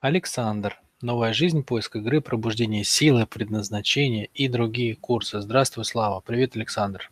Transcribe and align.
Александр. 0.00 0.80
Новая 1.00 1.32
жизнь, 1.32 1.64
поиск 1.64 1.96
игры, 1.96 2.20
пробуждение 2.20 2.84
силы, 2.84 3.26
предназначения 3.26 4.28
и 4.32 4.46
другие 4.46 4.94
курсы. 4.94 5.40
Здравствуй, 5.40 5.84
Слава. 5.84 6.20
Привет, 6.20 6.54
Александр. 6.54 7.10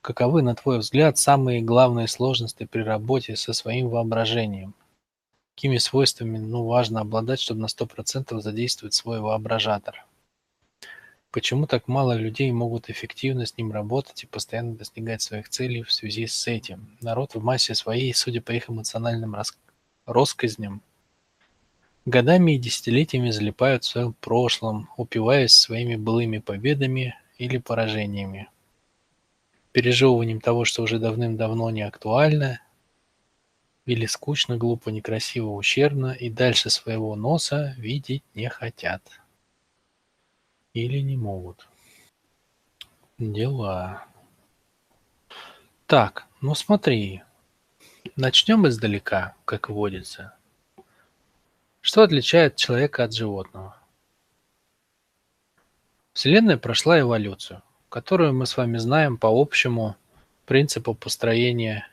Каковы, 0.00 0.40
на 0.40 0.54
твой 0.54 0.78
взгляд, 0.78 1.18
самые 1.18 1.60
главные 1.60 2.08
сложности 2.08 2.64
при 2.64 2.80
работе 2.80 3.36
со 3.36 3.52
своим 3.52 3.90
воображением? 3.90 4.74
Какими 5.54 5.76
свойствами 5.76 6.38
ну, 6.38 6.64
важно 6.64 7.02
обладать, 7.02 7.40
чтобы 7.40 7.60
на 7.60 7.66
100% 7.66 8.40
задействовать 8.40 8.94
свой 8.94 9.20
воображатор? 9.20 10.06
Почему 11.30 11.66
так 11.66 11.88
мало 11.88 12.16
людей 12.16 12.50
могут 12.52 12.88
эффективно 12.88 13.44
с 13.44 13.58
ним 13.58 13.70
работать 13.70 14.22
и 14.22 14.26
постоянно 14.26 14.76
достигать 14.76 15.20
своих 15.20 15.50
целей 15.50 15.82
в 15.82 15.92
связи 15.92 16.26
с 16.26 16.46
этим? 16.46 16.96
Народ 17.02 17.34
в 17.34 17.42
массе 17.42 17.74
своей, 17.74 18.14
судя 18.14 18.40
по 18.40 18.52
их 18.52 18.70
эмоциональным 18.70 19.34
рас... 19.34 19.54
россказням, 20.06 20.80
годами 22.04 22.52
и 22.52 22.58
десятилетиями 22.58 23.30
залипают 23.30 23.84
в 23.84 23.88
своем 23.88 24.12
прошлом, 24.14 24.88
упиваясь 24.96 25.54
своими 25.54 25.96
былыми 25.96 26.38
победами 26.38 27.16
или 27.38 27.58
поражениями 27.58 28.48
пережевыванием 29.74 30.40
того, 30.40 30.64
что 30.64 30.84
уже 30.84 31.00
давным-давно 31.00 31.68
не 31.70 31.82
актуально, 31.82 32.60
или 33.86 34.06
скучно, 34.06 34.56
глупо, 34.56 34.90
некрасиво, 34.90 35.50
ущербно, 35.50 36.12
и 36.12 36.30
дальше 36.30 36.70
своего 36.70 37.16
носа 37.16 37.74
видеть 37.76 38.22
не 38.34 38.48
хотят. 38.48 39.02
Или 40.74 41.00
не 41.00 41.16
могут. 41.16 41.68
Дела. 43.18 44.06
Так, 45.86 46.28
ну 46.40 46.54
смотри. 46.54 47.22
Начнем 48.14 48.68
издалека, 48.68 49.34
как 49.44 49.68
водится. 49.68 50.36
Что 51.84 52.02
отличает 52.02 52.56
человека 52.56 53.04
от 53.04 53.12
животного? 53.12 53.76
Вселенная 56.14 56.56
прошла 56.56 56.98
эволюцию– 56.98 57.62
которую 57.90 58.32
мы 58.32 58.46
с 58.46 58.56
вами 58.56 58.78
знаем 58.78 59.18
по 59.18 59.28
общему 59.28 59.94
принципу 60.46 60.94
построения 60.94 61.86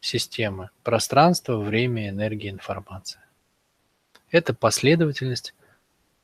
системы– 0.00 0.70
пространство, 0.82 1.58
время, 1.58 2.08
энергия, 2.08 2.50
информация. 2.50 3.24
Это 4.32 4.52
последовательность 4.52 5.54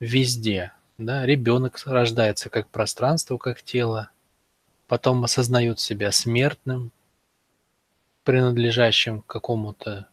везде. 0.01 0.73
Да? 0.98 1.25
Ребенок 1.25 1.81
рождается 1.86 2.51
как 2.51 2.69
пространство, 2.70 3.39
как 3.39 3.62
тело, 3.62 4.11
потом 4.89 5.23
осознает 5.23 5.79
себя 5.79 6.11
смертным, 6.11 6.91
принадлежащим 8.25 9.23
к 9.23 9.27
какому-то 9.27 10.09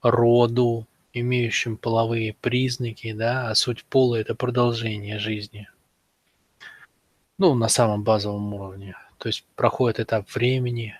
роду, 0.00 0.86
имеющим 1.20 1.76
половые 1.76 2.34
признаки, 2.34 3.12
да, 3.12 3.50
а 3.50 3.54
суть 3.54 3.84
пола– 3.84 4.16
это 4.16 4.34
продолжение 4.34 5.18
жизни– 5.18 5.68
ну, 7.38 7.54
на 7.54 7.68
самом 7.68 8.02
базовом 8.02 8.54
уровне. 8.54 8.96
То 9.18 9.28
есть 9.28 9.44
проходит 9.56 10.00
этап 10.00 10.30
времени, 10.34 10.98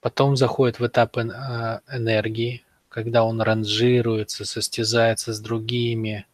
потом 0.00 0.36
заходит 0.36 0.80
в 0.80 0.86
этап 0.86 1.16
а, 1.16 1.80
энергии, 1.88 2.64
когда 2.88 3.24
он 3.24 3.40
ранжируется, 3.40 4.44
состязается 4.44 5.32
с 5.32 5.40
другими. 5.40 6.26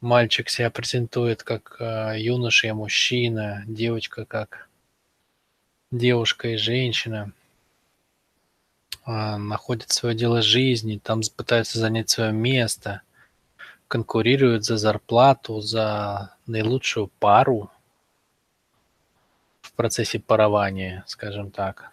Мальчик 0.00 0.48
себя 0.48 0.70
презентует 0.70 1.42
как 1.42 1.76
а, 1.80 2.14
юноша 2.14 2.68
и 2.68 2.72
мужчина, 2.72 3.64
девочка 3.66 4.24
как 4.24 4.68
девушка 5.90 6.48
и 6.48 6.56
женщина. 6.56 7.32
А, 9.06 9.38
находит 9.38 9.90
свое 9.90 10.14
дело 10.14 10.42
жизни, 10.42 11.00
там 11.02 11.22
пытаются 11.34 11.78
занять 11.78 12.10
свое 12.10 12.32
место, 12.32 13.00
конкурируют 13.88 14.64
за 14.64 14.76
зарплату, 14.76 15.62
за 15.62 16.36
наилучшую 16.46 17.08
пару– 17.18 17.70
процессе 19.76 20.18
парования, 20.18 21.04
скажем 21.06 21.50
так. 21.50 21.92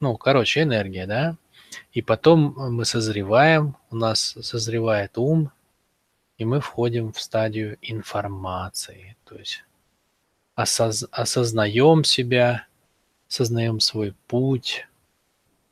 Ну, 0.00 0.16
короче, 0.16 0.62
энергия, 0.62 1.06
да? 1.06 1.36
И 1.92 2.02
потом 2.02 2.54
мы 2.56 2.84
созреваем, 2.84 3.76
у 3.90 3.96
нас 3.96 4.36
созревает 4.42 5.18
ум, 5.18 5.50
и 6.38 6.44
мы 6.44 6.60
входим 6.60 7.12
в 7.12 7.20
стадию 7.20 7.78
информации. 7.80 9.16
То 9.24 9.36
есть 9.36 9.64
осоз 10.54 11.06
осознаем 11.10 12.04
себя, 12.04 12.66
осознаем 13.28 13.80
свой 13.80 14.14
путь, 14.28 14.86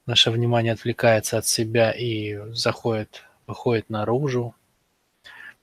наше 0.07 0.31
внимание 0.31 0.73
отвлекается 0.73 1.39
от 1.39 1.47
себя 1.47 1.93
и 1.93 2.53
заходит, 2.53 3.25
выходит 3.47 3.91
наружу. 3.91 4.55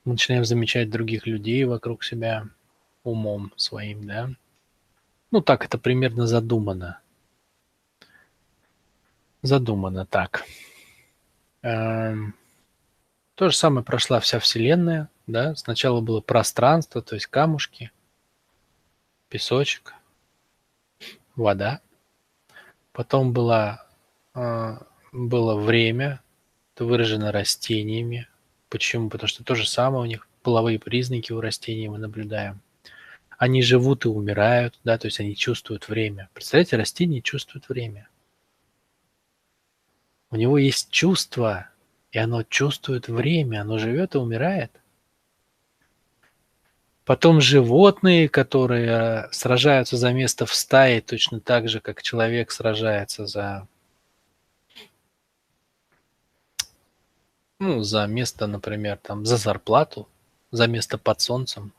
Мы 0.04 0.12
начинаем 0.12 0.44
замечать 0.44 0.90
других 0.90 1.26
людей 1.26 1.64
вокруг 1.64 2.04
себя 2.04 2.46
умом 3.04 3.52
своим, 3.56 4.06
да. 4.06 4.30
Ну, 5.30 5.40
так 5.40 5.64
это 5.64 5.78
примерно 5.78 6.26
задумано. 6.26 7.00
Задумано 9.42 10.06
так. 10.06 10.44
Эм, 11.62 12.34
то 13.34 13.48
же 13.48 13.56
самое 13.56 13.84
прошла 13.84 14.20
вся 14.20 14.38
Вселенная, 14.38 15.08
да. 15.26 15.54
Сначала 15.56 16.00
было 16.00 16.20
пространство, 16.20 17.02
то 17.02 17.14
есть 17.14 17.26
камушки, 17.26 17.90
песочек, 19.28 19.94
вода. 21.34 21.80
Потом 22.92 23.32
была, 23.32 23.86
было 24.34 25.54
время, 25.56 26.22
это 26.74 26.84
выражено 26.84 27.32
растениями. 27.32 28.28
Почему? 28.68 29.10
Потому 29.10 29.28
что 29.28 29.44
то 29.44 29.54
же 29.54 29.66
самое 29.66 30.02
у 30.02 30.06
них 30.06 30.28
половые 30.42 30.78
признаки 30.78 31.32
у 31.32 31.40
растений 31.40 31.88
мы 31.88 31.98
наблюдаем– 31.98 32.60
они 33.42 33.60
живут 33.60 34.04
и 34.04 34.08
умирают, 34.08 34.78
да, 34.84 34.98
то 34.98 35.08
есть 35.08 35.18
они 35.18 35.34
чувствуют 35.34 35.88
время. 35.88 36.28
Представляете, 36.32 36.76
растение 36.76 37.20
чувствует 37.20 37.68
время. 37.68 38.08
У 40.30 40.36
него 40.36 40.58
есть 40.58 40.92
чувство, 40.92 41.66
и 42.12 42.18
оно 42.18 42.44
чувствует 42.44 43.08
время, 43.08 43.62
оно 43.62 43.78
живет 43.78 44.14
и 44.14 44.18
умирает. 44.18 44.70
Потом 47.04 47.40
животные, 47.40 48.28
которые 48.28 48.86
э, 48.86 49.32
сражаются 49.32 49.96
за 49.96 50.12
место 50.12 50.46
в 50.46 50.54
стае, 50.54 51.00
точно 51.00 51.40
так 51.40 51.68
же, 51.68 51.80
как 51.80 52.00
человек 52.00 52.52
сражается 52.52 53.26
за, 53.26 53.66
ну, 57.62 57.82
за 57.84 58.06
место, 58.08 58.48
например, 58.48 58.98
там, 59.00 59.24
за 59.24 59.36
зарплату, 59.36 60.08
за 60.50 60.66
место 60.66 60.98
под 60.98 61.20
солнцем 61.20 61.72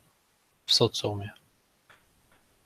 в 0.66 0.74
социуме. 0.74 1.34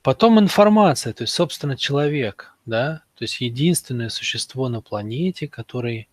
Потом 0.03 0.39
информация, 0.39 1.13
то 1.13 1.23
есть, 1.23 1.33
собственно, 1.33 1.75
человек, 1.75 2.53
да, 2.67 3.01
то 3.15 3.23
есть 3.23 3.41
единственное 3.41 4.09
существо 4.09 4.69
на 4.69 4.81
планете, 4.81 5.47
который, 5.47 6.07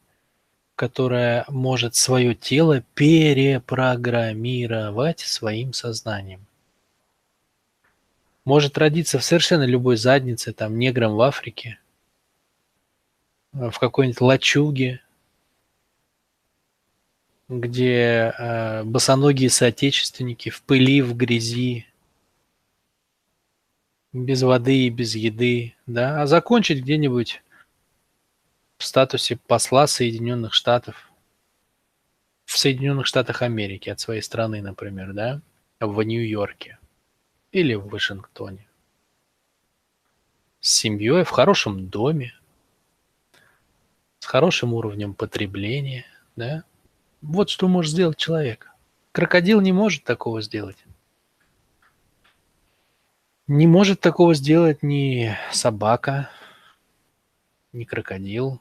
которое 0.76 1.44
может 1.48 1.94
свое 1.94 2.34
тело 2.34 2.80
перепрограммировать 2.94 5.20
своим 5.20 5.74
сознанием. 5.74 6.46
Может 8.46 8.78
родиться 8.78 9.18
в 9.18 9.24
совершенно 9.24 9.64
любой 9.64 9.98
заднице, 9.98 10.54
там, 10.54 10.78
негром 10.78 11.16
в 11.16 11.20
Африке, 11.20 11.78
в 13.52 13.78
какой-нибудь 13.78 14.22
лачуге, 14.22 15.03
где 17.48 18.34
э, 18.38 18.84
босоногие 18.84 19.50
соотечественники 19.50 20.48
в 20.48 20.62
пыли, 20.62 21.02
в 21.02 21.14
грязи, 21.16 21.86
без 24.12 24.42
воды 24.42 24.86
и 24.86 24.90
без 24.90 25.14
еды, 25.14 25.74
да, 25.86 26.22
а 26.22 26.26
закончить 26.26 26.82
где-нибудь 26.82 27.42
в 28.78 28.84
статусе 28.84 29.36
посла 29.36 29.86
Соединенных 29.86 30.54
Штатов, 30.54 31.10
в 32.44 32.56
Соединенных 32.56 33.06
Штатах 33.06 33.42
Америки 33.42 33.90
от 33.90 34.00
своей 34.00 34.22
страны, 34.22 34.62
например, 34.62 35.12
да, 35.12 35.40
в 35.80 36.00
Нью-Йорке 36.00 36.78
или 37.52 37.74
в 37.74 37.88
Вашингтоне. 37.88 38.66
С 40.60 40.72
семьей, 40.72 41.24
в 41.24 41.30
хорошем 41.30 41.88
доме, 41.88 42.34
с 44.20 44.26
хорошим 44.26 44.72
уровнем 44.74 45.14
потребления, 45.14 46.06
да. 46.36 46.64
Вот 47.26 47.48
что 47.48 47.68
может 47.68 47.92
сделать 47.92 48.18
человек. 48.18 48.70
Крокодил 49.12 49.62
не 49.62 49.72
может 49.72 50.04
такого 50.04 50.42
сделать. 50.42 50.76
Не 53.46 53.66
может 53.66 54.00
такого 54.00 54.34
сделать 54.34 54.82
ни 54.82 55.34
собака, 55.50 56.28
ни 57.72 57.84
крокодил, 57.84 58.60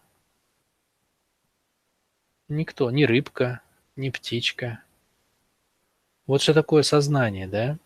никто, 2.48 2.89
ни 2.89 3.04
рыбка, 3.04 3.62
ни 3.98 4.10
птичка. 4.10 4.81
Вот 6.25 6.42
что 6.42 6.54
такое 6.54 6.83
сознание, 6.83 7.48
да? 7.48 7.77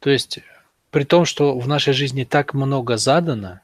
То 0.00 0.10
есть, 0.10 0.40
при 0.90 1.04
том, 1.04 1.24
что 1.24 1.58
в 1.58 1.66
нашей 1.66 1.94
жизни 1.94 2.24
так 2.24 2.52
много 2.52 2.98
задано, 2.98 3.60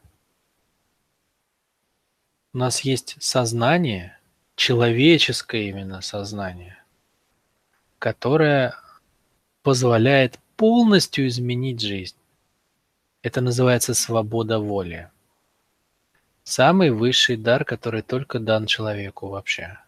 у 2.55 2.59
нас 2.59 2.81
есть 2.81 3.17
сознание, 3.21 4.20
человеческое 4.61 5.71
именно 5.71 6.03
сознание, 6.03 6.77
которое 7.99 8.75
позволяет 9.63 10.39
полностью 10.57 11.29
изменить 11.29 11.81
жизнь. 11.81 12.17
Это 13.23 13.41
называется 13.41 13.95
свобода 13.95 14.59
воли. 14.59 15.11
Самый 16.45 16.91
высший 16.91 17.39
дар, 17.39 17.65
который 17.65 18.03
только 18.03 18.39
дан 18.39 18.67
человеку 18.67 19.29
вообще. 19.29 19.79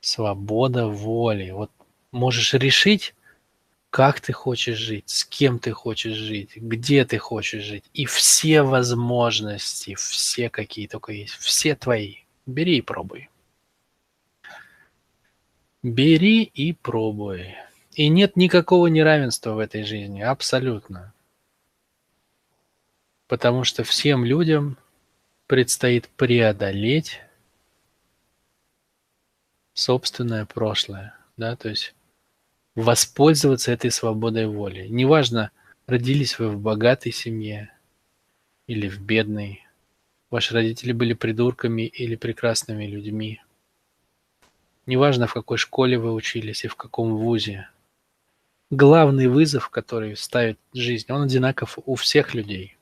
Свобода 0.00 0.88
воли. 0.88 1.52
Вот 1.52 1.70
можешь 2.10 2.54
решить, 2.54 3.14
как 3.90 4.20
ты 4.20 4.32
хочешь 4.32 4.78
жить, 4.78 5.08
с 5.08 5.24
кем 5.24 5.60
ты 5.60 5.70
хочешь 5.70 6.16
жить, 6.16 6.56
где 6.56 7.04
ты 7.04 7.18
хочешь 7.18 7.62
жить. 7.62 7.84
И 7.94 8.04
все 8.04 8.62
возможности, 8.62 9.94
все 9.94 10.50
какие 10.50 10.88
только 10.88 11.12
есть, 11.12 11.34
все 11.34 11.76
твои. 11.76 12.25
Бери 12.46 12.78
и 12.78 12.80
пробуй. 12.80 13.28
Бери 15.82 16.42
и 16.42 16.72
пробуй. 16.72 17.54
И 17.92 18.08
нет 18.08 18.36
никакого 18.36 18.86
неравенства 18.86 19.52
в 19.52 19.58
этой 19.58 19.82
жизни, 19.82 20.20
абсолютно. 20.20 21.12
Потому 23.26 23.64
что 23.64 23.82
всем 23.82 24.24
людям 24.24 24.78
предстоит 25.46 26.08
преодолеть 26.08 27.20
собственное 29.74 30.46
прошлое, 30.46 31.16
да, 31.36 31.56
то 31.56 31.68
есть 31.68 31.94
воспользоваться 32.74 33.72
этой 33.72 33.90
свободой 33.90 34.46
воли. 34.46 34.86
Неважно, 34.88 35.50
родились 35.86 36.38
вы 36.38 36.48
в 36.50 36.58
богатой 36.60 37.12
семье 37.12 37.72
или 38.66 38.88
в 38.88 39.00
бедной, 39.00 39.65
ваши 40.30 40.54
родители 40.54 40.92
были 40.92 41.14
придурками 41.14 41.82
или 41.82 42.16
прекрасными 42.16 42.86
людьми. 42.86 43.40
Неважно, 44.86 45.26
в 45.26 45.34
какой 45.34 45.58
школе 45.58 45.98
вы 45.98 46.12
учились 46.12 46.64
и 46.64 46.68
в 46.68 46.76
каком 46.76 47.16
вузе. 47.16 47.68
Главный 48.70 49.28
вызов, 49.28 49.68
который 49.68 50.16
ставит 50.16 50.58
жизнь, 50.72 51.10
он 51.10 51.22
одинаков 51.22 51.78
у 51.84 51.94
всех 51.94 52.34
людей. 52.34 52.76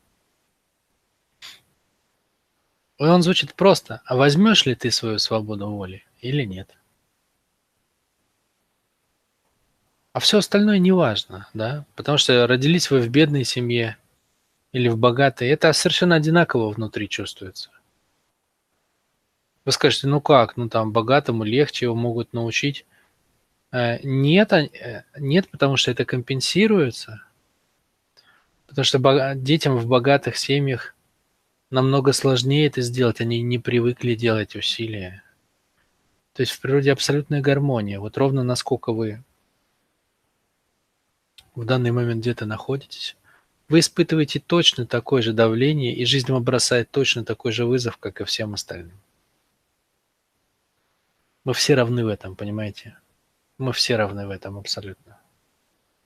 И 2.99 3.05
он 3.05 3.23
звучит 3.23 3.55
просто. 3.55 4.02
А 4.05 4.17
возьмешь 4.17 4.67
ли 4.67 4.75
ты 4.75 4.91
свою 4.91 5.19
свободу 5.19 5.69
воли 5.69 6.05
или 6.20 6.44
нет? 6.44 6.75
А 10.12 10.20
все 10.20 10.38
остальное 10.38 10.79
не 10.79 10.93
важно, 10.93 11.49
да? 11.55 11.85
Потому 11.96 12.19
что 12.19 12.46
родились 12.46 12.91
вы 12.91 13.00
в 13.00 13.08
бедной 13.08 13.44
семье 13.44 13.96
или 14.75 14.88
в 14.88 14.99
богатой, 14.99 15.49
это 15.49 15.73
совершенно 15.73 16.17
одинаково 16.17 16.71
внутри 16.71 17.09
чувствуется. 17.09 17.71
Вы 19.65 19.71
скажете, 19.71 20.09
ну 20.09 20.21
как, 20.21 20.56
ну 20.56 20.69
там 20.69 20.91
богатому 20.93 21.44
легче, 21.44 21.87
его 21.87 21.94
могут 21.94 22.32
научить. 22.32 22.85
Э, 23.71 24.00
нет, 24.03 24.53
э, 24.53 25.05
нет, 25.17 25.49
потому 25.49 25.76
что 25.76 25.93
это 25.93 26.05
компенсируется. 26.05 27.23
Потому 28.67 28.85
что 28.85 29.35
детям 29.37 29.76
в 29.76 29.87
богатых 29.87 30.37
семьях 30.37 30.97
намного 31.70 32.12
сложнее 32.12 32.67
это 32.67 32.81
сделать, 32.81 33.20
они 33.20 33.43
не 33.43 33.61
привыкли 33.61 34.17
делать 34.17 34.56
усилия. 34.56 35.23
То 36.32 36.41
есть 36.41 36.50
в 36.50 36.61
природе 36.61 36.91
абсолютная 36.91 37.41
гармония. 37.41 38.00
Вот 38.00 38.19
ровно 38.19 38.43
насколько 38.43 38.93
вы 38.93 39.23
в 41.55 41.65
данный 41.65 41.93
момент 41.93 42.23
где-то 42.23 42.44
находитесь, 42.44 43.17
вы 43.69 43.81
испытываете 43.81 44.40
точно 44.40 44.87
такое 44.87 45.22
же 45.22 45.32
давление, 45.32 45.94
и 45.94 46.05
жизнь 46.05 46.31
вам 46.31 46.43
бросает 46.43 46.90
точно 46.90 47.25
такой 47.25 47.52
же 47.52 47.64
вызов, 47.64 47.96
как 47.96 48.20
и 48.20 48.25
всем 48.25 48.55
остальным. 48.55 48.99
Мы 51.44 51.55
все 51.55 51.75
равны 51.75 52.05
в 52.05 52.08
этом, 52.08 52.37
понимаете? 52.37 52.96
Мы 53.58 53.72
все 53.72 53.96
равны 53.96 54.26
в 54.26 54.31
этом 54.31 54.58
абсолютно. 54.58 55.19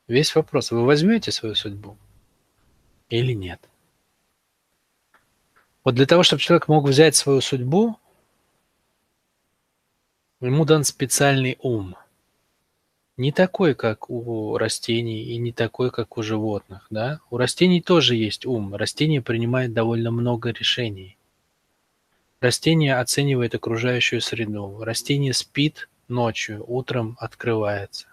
Весь 0.07 0.35
вопрос, 0.35 0.71
вы 0.71 0.85
возьмете 0.85 1.33
свою 1.33 1.55
судьбу 1.55 1.97
или 3.09 3.33
нет? 3.33 3.61
Вот 5.85 5.95
для 5.95 6.07
того, 6.07 6.23
чтобы 6.23 6.43
человек 6.43 6.69
мог 6.69 6.87
взять 6.87 7.17
свою 7.17 7.41
судьбу, 7.41 7.99
ему 10.41 10.65
дан 10.65 10.85
специальный 10.85 11.59
ум– 11.61 11.97
не 13.19 13.33
такой, 13.33 13.75
как 13.75 14.09
у 14.09 14.57
растений, 14.59 15.25
и 15.25 15.39
не 15.39 15.53
такой, 15.53 15.91
как 15.91 16.17
у 16.17 16.23
животных, 16.23 16.87
да. 16.89 17.21
У 17.31 17.37
растений 17.37 17.83
тоже 17.83 18.15
есть 18.15 18.47
ум. 18.47 18.77
Растение 18.77 19.21
принимает 19.21 19.73
довольно 19.73 20.13
много 20.13 20.51
решений. 20.51 21.19
Растение 22.41 22.97
оценивает 22.97 23.57
окружающую 23.57 24.21
среду. 24.21 24.79
Растение 24.85 25.33
спит 25.33 25.89
ночью, 26.07 26.65
утром 26.67 27.17
открывается. 27.19 28.07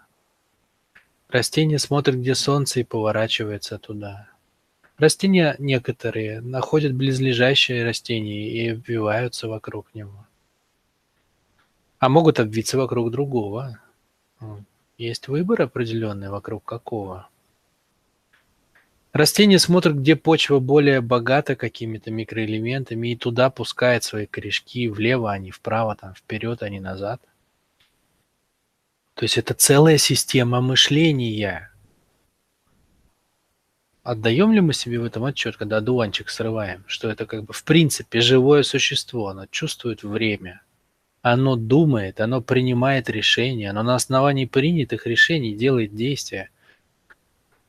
Растение 1.29 1.77
смотрит, 1.77 2.15
где 2.15 2.33
солнце, 2.33 2.79
и 2.79 2.83
поворачивается 2.83 3.77
туда. 3.77 4.27
Растения 4.97 5.55
некоторые 5.59 6.41
находят 6.41 6.93
близлежащие 6.93 7.83
растения 7.83 8.49
и 8.49 8.69
обвиваются 8.69 9.47
вокруг 9.47 9.93
него. 9.93 10.25
А 11.99 12.09
могут 12.09 12.39
обвиться 12.39 12.77
вокруг 12.77 13.11
другого. 13.11 13.79
Есть 14.97 15.27
выбор 15.27 15.63
определенный, 15.63 16.29
вокруг 16.29 16.63
какого. 16.63 17.27
Растение 19.11 19.59
смотрит, 19.59 19.97
где 19.97 20.15
почва 20.15 20.59
более 20.59 21.01
богата 21.01 21.55
какими-то 21.55 22.11
микроэлементами, 22.11 23.09
и 23.09 23.15
туда 23.17 23.49
пускает 23.49 24.03
свои 24.03 24.25
корешки 24.25 24.87
влево, 24.87 25.31
а 25.31 25.37
не 25.37 25.51
вправо, 25.51 25.95
там, 25.95 26.13
вперед, 26.13 26.63
а 26.63 26.69
не 26.69 26.79
назад. 26.79 27.21
То 29.15 29.23
есть 29.23 29.37
это 29.37 29.53
целая 29.53 29.97
система 29.97 30.61
мышления. 30.61 31.71
Отдаем 34.03 34.53
ли 34.53 34.61
мы 34.61 34.73
себе 34.73 34.99
в 34.99 35.05
этом 35.05 35.25
отчет, 35.25 35.57
когда 35.57 35.77
одуванчик 35.77 36.29
срываем, 36.29 36.83
что 36.87 37.09
это 37.09 37.25
как 37.25 37.43
бы 37.43 37.53
в 37.53 37.63
принципе 37.63 38.21
живое 38.21 38.63
существо, 38.63 39.27
оно 39.27 39.45
чувствует 39.47 40.03
время– 40.03 40.61
оно 41.27 41.55
думает, 41.55 42.21
оно 42.21 42.39
принимает 42.39 43.09
решения, 43.09 43.71
оно 43.71 43.81
на 43.81 43.95
основании 43.95 44.45
принятых 44.45 45.07
решений 45.07 45.55
делает 45.55 45.95
действия. 45.95 46.51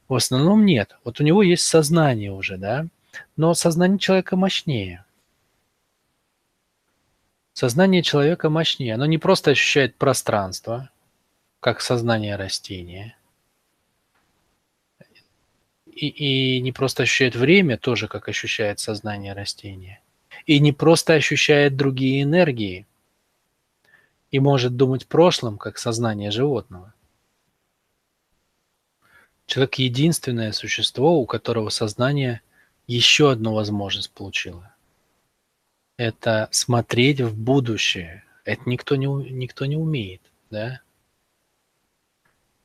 В 0.08 0.14
основном 0.14 0.66
нет. 0.66 0.98
Вот 1.04 1.20
у 1.20 1.24
него 1.24 1.42
есть 1.42 1.62
сознание 1.62 2.32
уже, 2.32 2.58
да, 2.58 2.86
но 3.34 3.54
сознание 3.54 3.98
человека 3.98 4.36
мощнее. 4.36 5.06
Сознание 7.54 8.02
человека 8.02 8.50
мощнее. 8.50 8.92
Оно 8.92 9.06
не 9.06 9.16
просто 9.16 9.52
ощущает 9.52 9.96
пространство, 9.96 10.90
как 11.58 11.80
сознание 11.80 12.36
растения, 12.36 13.16
и, 15.86 16.08
и 16.08 16.60
не 16.60 16.72
просто 16.72 17.04
ощущает 17.04 17.36
время, 17.36 17.78
тоже 17.78 18.06
как 18.06 18.28
ощущает 18.28 18.80
сознание 18.80 19.32
растения, 19.32 20.02
и 20.44 20.58
не 20.58 20.72
просто 20.74 21.14
ощущает 21.14 21.74
другие 21.74 22.22
энергии, 22.22 22.84
и 24.30 24.40
может 24.40 24.76
думать 24.76 25.06
прошлым, 25.06 25.58
как 25.58 25.78
сознание 25.78 26.30
животного. 26.30 26.92
Человек– 29.46 29.74
единственное 29.76 30.52
существо, 30.52 31.20
у 31.20 31.26
которого 31.26 31.68
сознание 31.68 32.40
еще 32.86 33.30
одну 33.30 33.54
возможность 33.54 34.10
получило. 34.10 34.74
Это 35.96 36.48
смотреть 36.50 37.20
в 37.20 37.38
будущее. 37.38 38.24
Это 38.44 38.62
никто 38.66 38.96
не, 38.96 39.06
никто 39.06 39.66
не 39.66 39.76
умеет, 39.76 40.20
да? 40.50 40.80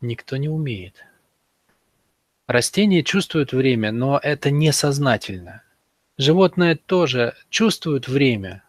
Никто 0.01 0.38
не 0.38 0.50
умеет. 0.50 1.06
Растения 2.48 3.03
чувствуют 3.03 3.53
время, 3.53 3.91
но 3.91 4.20
это 4.22 4.51
несознательно. 4.51 5.63
Животное 6.18 6.75
тоже 6.75 7.36
чувствует 7.50 8.08
время, 8.08 8.63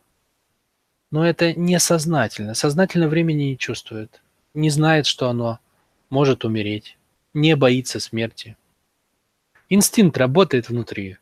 но 1.13 1.25
это 1.25 1.53
несознательно. 1.53 2.55
Сознательно 2.55 3.07
времени 3.07 3.45
не 3.45 3.59
чувствует, 3.59 4.21
не 4.55 4.71
знает, 4.71 5.07
что 5.07 5.29
оно 5.29 5.61
может 6.11 6.45
умереть, 6.45 6.97
не 7.35 7.55
боится 7.55 8.01
смерти. 8.01 8.57
Инстинкт 9.69 10.17
работает 10.17 10.69
внутри. 10.69 11.19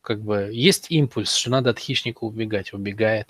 Как 0.00 0.22
бы 0.22 0.50
есть 0.52 0.86
импульс, 0.90 1.34
что 1.34 1.50
надо 1.50 1.70
от 1.70 1.78
хищника 1.78 2.24
убегать, 2.24 2.72
убегает. 2.72 3.28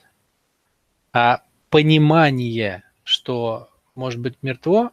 А 1.13 1.43
понимание, 1.71 2.85
что 3.03 3.71
может 3.95 4.21
быть 4.21 4.35
мертво, 4.43 4.93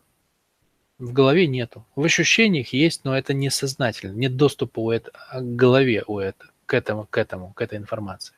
в 0.99 1.11
голове 1.11 1.47
нету. 1.47 1.85
В 1.95 2.05
ощущениях 2.05 2.71
есть, 2.71 3.03
но 3.03 3.17
это 3.17 3.33
несознательно. 3.33 4.13
Нет 4.13 4.37
доступа 4.37 4.79
у 4.79 4.91
это, 4.91 5.11
к 5.33 5.55
голове 5.55 6.05
у 6.07 6.19
это, 6.19 6.45
к 6.65 6.73
этому, 6.73 7.05
к 7.09 7.17
этому, 7.17 7.51
к 7.53 7.61
этой 7.61 7.77
информации. 7.77 8.35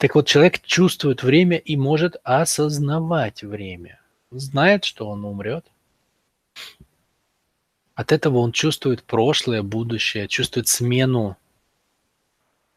Так 0.00 0.14
вот, 0.14 0.26
человек 0.26 0.62
чувствует 0.62 1.22
время 1.22 1.58
и 1.58 1.76
может 1.76 2.16
осознавать 2.24 3.42
время. 3.42 4.00
Знает, 4.30 4.86
что 4.86 5.06
он 5.06 5.26
умрет. 5.26 5.66
От 7.94 8.10
этого 8.10 8.38
он 8.38 8.52
чувствует 8.52 9.02
прошлое, 9.02 9.62
будущее, 9.62 10.26
чувствует 10.26 10.68
смену, 10.68 11.36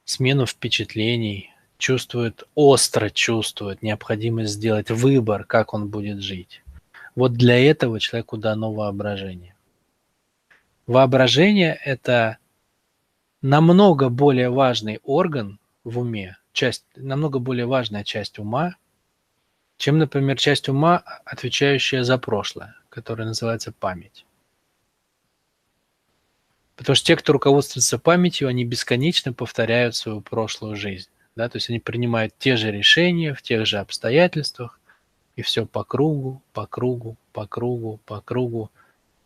смену 0.03 0.45
впечатлений, 0.45 1.49
чувствует, 1.77 2.43
остро 2.55 3.09
чувствует 3.09 3.81
необходимость 3.81 4.55
сделать 4.55 4.91
выбор, 4.91 5.45
как 5.45 5.73
он 5.73 5.87
будет 5.87 6.21
жить. 6.21 6.61
Вот 7.15 7.35
для 7.35 7.57
этого 7.57 8.01
человеку 8.01 8.35
дано 8.35 8.73
воображение. 8.73 9.55
Воображение– 10.87 11.79
это 11.85 12.37
намного 13.41 14.09
более 14.09 14.49
важный 14.49 14.99
орган 15.03 15.57
в 15.85 15.99
уме, 15.99 16.35
часть, 16.53 16.85
намного 16.95 17.39
более 17.39 17.65
важная 17.65 18.03
часть 18.03 18.39
ума, 18.39 18.75
чем, 19.77 19.97
например, 19.97 20.37
часть 20.37 20.69
ума, 20.69 21.03
отвечающая 21.25 22.03
за 22.03 22.17
прошлое, 22.17 22.75
которая 22.89 23.27
называется 23.27 23.71
память. 23.71 24.25
Потому 26.75 26.95
что 26.95 27.05
те, 27.05 27.15
кто 27.15 27.33
руководствуется 27.33 27.99
памятью, 27.99 28.47
они 28.47 28.65
бесконечно 28.65 29.33
повторяют 29.33 29.95
свою 29.95 30.21
прошлую 30.21 30.75
жизнь. 30.75 31.09
Да? 31.35 31.49
То 31.49 31.57
есть 31.57 31.69
они 31.69 31.79
принимают 31.79 32.33
те 32.37 32.55
же 32.55 32.71
решения 32.71 33.33
в 33.33 33.41
тех 33.41 33.65
же 33.65 33.79
обстоятельствах, 33.79 34.79
и 35.35 35.41
все 35.41 35.65
по 35.65 35.83
кругу, 35.83 36.41
по 36.53 36.67
кругу, 36.67 37.17
по 37.31 37.47
кругу, 37.47 37.99
по 38.05 38.21
кругу. 38.21 38.71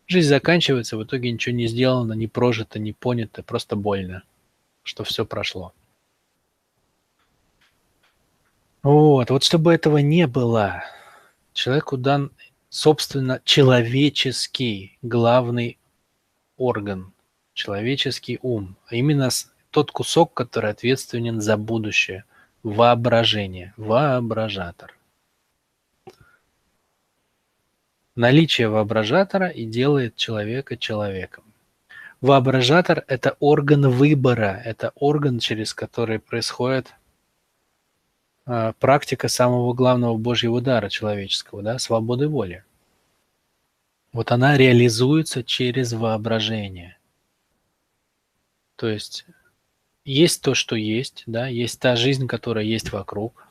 Жизнь 0.06 0.28
заканчивается, 0.28 0.96
в 0.96 1.04
итоге 1.04 1.30
ничего 1.30 1.54
не 1.54 1.66
сделано, 1.66 2.14
не 2.14 2.26
прожито, 2.26 2.78
не 2.78 2.92
понято, 2.92 3.42
просто 3.42 3.76
больно, 3.76 4.22
что 4.82 5.04
все 5.04 5.26
прошло. 5.26 5.74
Вот, 8.82 9.30
вот 9.30 9.42
чтобы 9.42 9.74
этого 9.74 9.98
не 9.98 10.26
было, 10.28 10.84
человеку 11.52 11.96
дан, 11.96 12.30
собственно, 12.68 13.40
человеческий 13.44 14.98
главный 15.02 15.78
орган, 16.56 17.12
человеческий 17.54 18.38
ум, 18.40 18.76
а 18.86 18.94
именно 18.94 19.30
тот 19.70 19.90
кусок, 19.90 20.32
который 20.32 20.70
ответственен 20.70 21.40
за 21.40 21.56
будущее, 21.56 22.24
воображение, 22.62 23.74
воображатор. 23.76 24.94
Наличие 28.14 28.68
воображатора 28.68 29.48
и 29.48 29.64
делает 29.64 30.16
человека 30.16 30.76
человеком. 30.76 31.44
Воображатор– 32.20 33.04
это 33.08 33.36
орган 33.38 33.88
выбора, 33.90 34.60
это 34.64 34.92
орган, 34.96 35.38
через 35.38 35.72
который 35.72 36.18
происходит 36.18 36.94
практика 38.78 39.28
самого 39.28 39.74
главного 39.74 40.16
Божьего 40.16 40.56
удара 40.56 40.88
человеческого, 40.88 41.62
да, 41.62 41.78
свободы 41.78 42.28
воли. 42.28 42.64
Вот 44.12 44.32
она 44.32 44.56
реализуется 44.56 45.44
через 45.44 45.92
воображение. 45.92 46.96
То 48.76 48.88
есть 48.88 49.26
есть 50.04 50.40
то, 50.42 50.54
что 50.54 50.76
есть, 50.76 51.24
да, 51.26 51.46
есть 51.46 51.78
та 51.80 51.96
жизнь, 51.96 52.26
которая 52.26 52.64
есть 52.64 52.92
вокруг, 52.92 53.46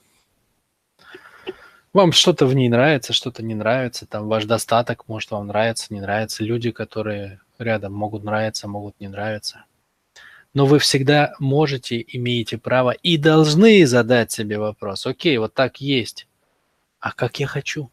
вам 1.94 2.12
что-то 2.12 2.46
в 2.46 2.54
ней 2.54 2.70
нравится, 2.70 3.14
что-то 3.14 3.44
не 3.44 3.56
нравится, 3.56 4.06
там 4.06 4.28
ваш 4.28 4.46
достаток, 4.46 5.08
может, 5.08 5.32
вам 5.32 5.48
нравится, 5.48 5.94
не 5.94 6.02
нравится, 6.02 6.44
люди, 6.44 6.72
которые 6.72 7.40
рядом 7.60 7.94
могут 7.94 8.24
нравиться, 8.24 8.68
могут 8.68 9.00
не 9.00 9.08
нравиться. 9.08 9.66
Но 10.58 10.66
вы 10.66 10.80
всегда 10.80 11.36
можете, 11.38 12.04
имеете 12.08 12.58
право 12.58 12.90
и 12.90 13.18
должны 13.18 13.86
задать 13.86 14.32
себе 14.32 14.58
вопрос, 14.58 15.06
окей, 15.06 15.38
вот 15.38 15.54
так 15.54 15.80
есть, 15.80 16.28
а 17.00 17.12
как 17.12 17.40
я 17.40 17.46
хочу? 17.46 17.92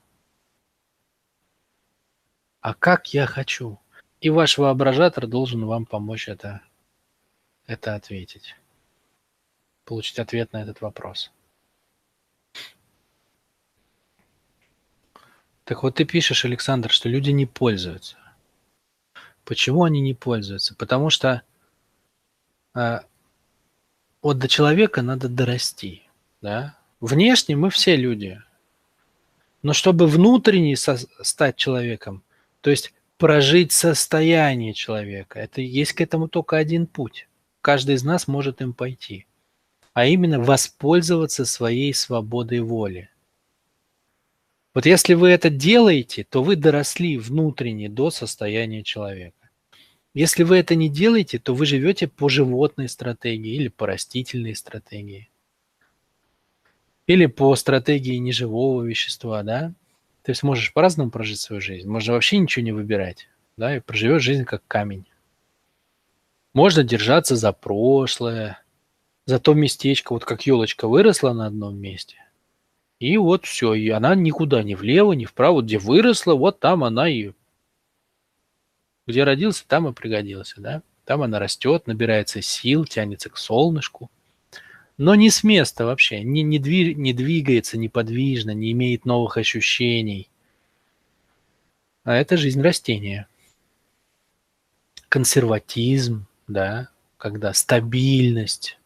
А 2.62 2.72
как 2.72 3.12
я 3.12 3.26
хочу? 3.26 3.78
И 4.22 4.30
ваш 4.30 4.56
воображатор 4.56 5.26
должен 5.26 5.66
вам 5.66 5.84
помочь 5.84 6.26
это, 6.26 6.62
это 7.66 7.96
ответить, 7.96 8.56
получить 9.84 10.18
ответ 10.18 10.54
на 10.54 10.62
этот 10.62 10.80
вопрос. 10.80 11.32
Так 15.64 15.82
вот 15.82 15.96
ты 15.96 16.06
пишешь, 16.06 16.46
Александр, 16.46 16.90
что 16.90 17.10
люди 17.10 17.28
не 17.28 17.44
пользуются. 17.44 18.16
Почему 19.44 19.84
они 19.84 20.00
не 20.00 20.14
пользуются? 20.14 20.74
Потому 20.74 21.10
что 21.10 21.42
вот 22.74 24.38
до 24.38 24.48
человека 24.48 25.02
надо 25.02 25.28
дорасти. 25.28 26.02
Да? 26.40 26.76
Внешне 27.00 27.56
мы 27.56 27.70
все 27.70 27.96
люди. 27.96 28.40
Но 29.62 29.72
чтобы 29.72 30.06
внутренне 30.06 30.76
со- 30.76 30.98
стать 31.22 31.56
человеком, 31.56 32.22
то 32.60 32.70
есть 32.70 32.92
прожить 33.16 33.72
состояние 33.72 34.74
человека, 34.74 35.38
это 35.38 35.60
есть 35.60 35.92
к 35.92 36.00
этому 36.00 36.28
только 36.28 36.56
один 36.56 36.86
путь. 36.86 37.28
Каждый 37.60 37.94
из 37.94 38.02
нас 38.02 38.28
может 38.28 38.60
им 38.60 38.72
пойти. 38.72 39.26
А 39.92 40.06
именно 40.06 40.40
воспользоваться 40.40 41.44
своей 41.44 41.94
свободой 41.94 42.60
воли. 42.60 43.10
Вот 44.74 44.86
если 44.86 45.14
вы 45.14 45.30
это 45.30 45.50
делаете, 45.50 46.24
то 46.24 46.42
вы 46.42 46.56
доросли 46.56 47.16
внутренне 47.16 47.88
до 47.88 48.10
состояния 48.10 48.82
человека. 48.82 49.43
Если 50.14 50.44
вы 50.44 50.58
это 50.58 50.76
не 50.76 50.88
делаете, 50.88 51.40
то 51.40 51.54
вы 51.54 51.66
живете 51.66 52.06
по 52.06 52.28
животной 52.28 52.88
стратегии 52.88 53.54
или 53.54 53.68
по 53.68 53.86
растительной 53.86 54.54
стратегии. 54.54 55.28
Или 57.08 57.26
по 57.26 57.54
стратегии 57.56 58.16
неживого 58.16 58.82
вещества, 58.82 59.42
да? 59.42 59.74
То 60.22 60.30
есть 60.30 60.44
можешь 60.44 60.72
по-разному 60.72 61.10
прожить 61.10 61.40
свою 61.40 61.60
жизнь. 61.60 61.88
Можно 61.88 62.14
вообще 62.14 62.38
ничего 62.38 62.64
не 62.64 62.72
выбирать, 62.72 63.28
да, 63.56 63.76
и 63.76 63.80
проживешь 63.80 64.22
жизнь 64.22 64.44
как 64.44 64.62
камень. 64.66 65.04
Можно 66.54 66.84
держаться 66.84 67.34
за 67.34 67.52
прошлое, 67.52 68.62
за 69.26 69.40
то 69.40 69.52
местечко, 69.54 70.12
вот 70.12 70.24
как 70.24 70.46
елочка 70.46 70.86
выросла 70.86 71.32
на 71.32 71.46
одном 71.46 71.76
месте, 71.76 72.16
и 73.00 73.16
вот 73.18 73.44
все, 73.44 73.74
и 73.74 73.88
она 73.90 74.14
никуда 74.14 74.62
ни 74.62 74.74
влево, 74.74 75.12
ни 75.12 75.24
вправо, 75.24 75.62
где 75.62 75.78
выросла, 75.78 76.34
вот 76.34 76.60
там 76.60 76.84
она 76.84 77.08
и 77.08 77.32
где 79.06 79.24
родился, 79.24 79.64
там 79.66 79.88
и 79.88 79.92
пригодился, 79.92 80.60
да? 80.60 80.82
Там 81.04 81.22
она 81.22 81.38
растет, 81.38 81.86
набирается 81.86 82.40
сил, 82.40 82.84
тянется 82.84 83.28
к 83.28 83.36
солнышку, 83.36 84.10
но 84.96 85.14
не 85.14 85.30
с 85.30 85.42
места 85.42 85.84
вообще, 85.84 86.22
не, 86.22 86.42
не, 86.42 86.58
дви, 86.58 86.94
не 86.94 87.12
двигается 87.12 87.76
неподвижно, 87.76 88.52
не 88.52 88.72
имеет 88.72 89.04
новых 89.04 89.36
ощущений. 89.36 90.30
А 92.04 92.14
это 92.14 92.36
жизнь 92.36 92.62
растения. 92.62 93.26
Консерватизм, 95.08 96.26
да, 96.46 96.88
когда 97.18 97.52
стабильность, 97.52 98.78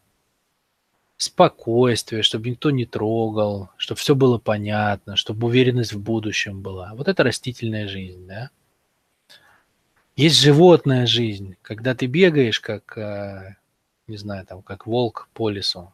спокойствие, 1.19 2.23
чтобы 2.23 2.51
никто 2.51 2.71
не 2.71 2.87
трогал, 2.87 3.71
чтобы 3.77 3.99
все 3.99 4.15
было 4.15 4.39
понятно, 4.39 5.17
чтобы 5.17 5.49
уверенность 5.49 5.93
в 5.93 6.01
будущем 6.01 6.63
была. 6.63 6.95
Вот 6.95 7.09
это 7.09 7.23
растительная 7.25 7.89
жизнь, 7.89 8.27
да. 8.27 8.51
Есть 10.19 10.41
животная 10.41 11.07
жизнь, 11.07 11.55
когда 11.63 11.95
ты 11.95 12.07
бегаешь, 12.07 12.59
как, 12.59 12.99
э, 12.99 13.55
не 14.09 14.17
знаю, 14.17 14.45
там, 14.45 14.63
как 14.63 14.85
волк 14.85 15.29
по 15.33 15.49
лесу, 15.49 15.93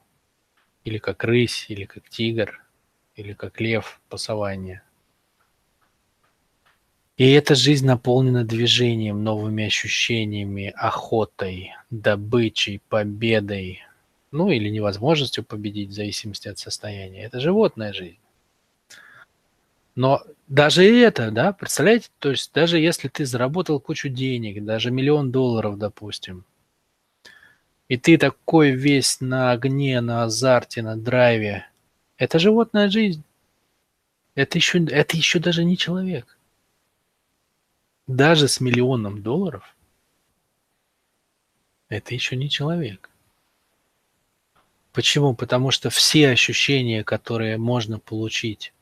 или 0.82 0.96
как 0.96 1.24
рысь, 1.24 1.66
или 1.68 1.84
как 1.84 2.08
тигр, 2.08 2.64
или 3.16 3.34
как 3.34 3.60
лев 3.60 4.00
по 4.08 4.16
саванне. 4.16 4.82
И 7.18 7.30
эта 7.32 7.54
жизнь 7.54 7.84
наполнена 7.84 8.44
движением, 8.44 9.22
новыми 9.22 9.66
ощущениями, 9.66 10.72
охотой, 10.74 11.74
добычей, 11.90 12.80
победой, 12.88 13.82
ну 14.30 14.48
или 14.48 14.70
невозможностью 14.70 15.44
победить 15.44 15.90
в 15.90 15.92
зависимости 15.92 16.48
от 16.48 16.58
состояния. 16.58 17.24
Это 17.24 17.40
животная 17.40 17.92
жизнь. 17.92 18.23
Но 19.94 20.22
даже 20.48 20.84
и 20.84 20.98
это, 20.98 21.30
да, 21.30 21.52
представляете, 21.52 22.10
то 22.18 22.30
есть 22.30 22.52
даже 22.52 22.78
если 22.78 23.08
ты 23.08 23.24
заработал 23.24 23.80
кучу 23.80 24.08
денег, 24.08 24.64
даже 24.64 24.90
миллион 24.90 25.30
долларов, 25.30 25.78
допустим, 25.78 26.44
и 27.88 27.96
ты 27.96 28.18
такой 28.18 28.70
весь 28.70 29.20
на 29.20 29.52
огне, 29.52 30.00
на 30.00 30.24
азарте, 30.24 30.82
на 30.82 30.96
драйве, 30.96 31.66
это 32.16 32.38
животная 32.38 32.88
жизнь. 32.88 33.22
Это 34.34 34.58
еще, 34.58 34.84
это 34.84 35.16
еще 35.16 35.38
даже 35.38 35.64
не 35.64 35.76
человек. 35.76 36.38
Даже 38.06 38.48
с 38.48 38.60
миллионом 38.60 39.22
долларов 39.22 39.74
это 41.88 42.14
еще 42.14 42.36
не 42.36 42.50
человек. 42.50 43.10
Почему? 44.92 45.34
Потому 45.34 45.70
что 45.70 45.90
все 45.90 46.30
ощущения, 46.30 47.04
которые 47.04 47.58
можно 47.58 47.98
получить 47.98 48.72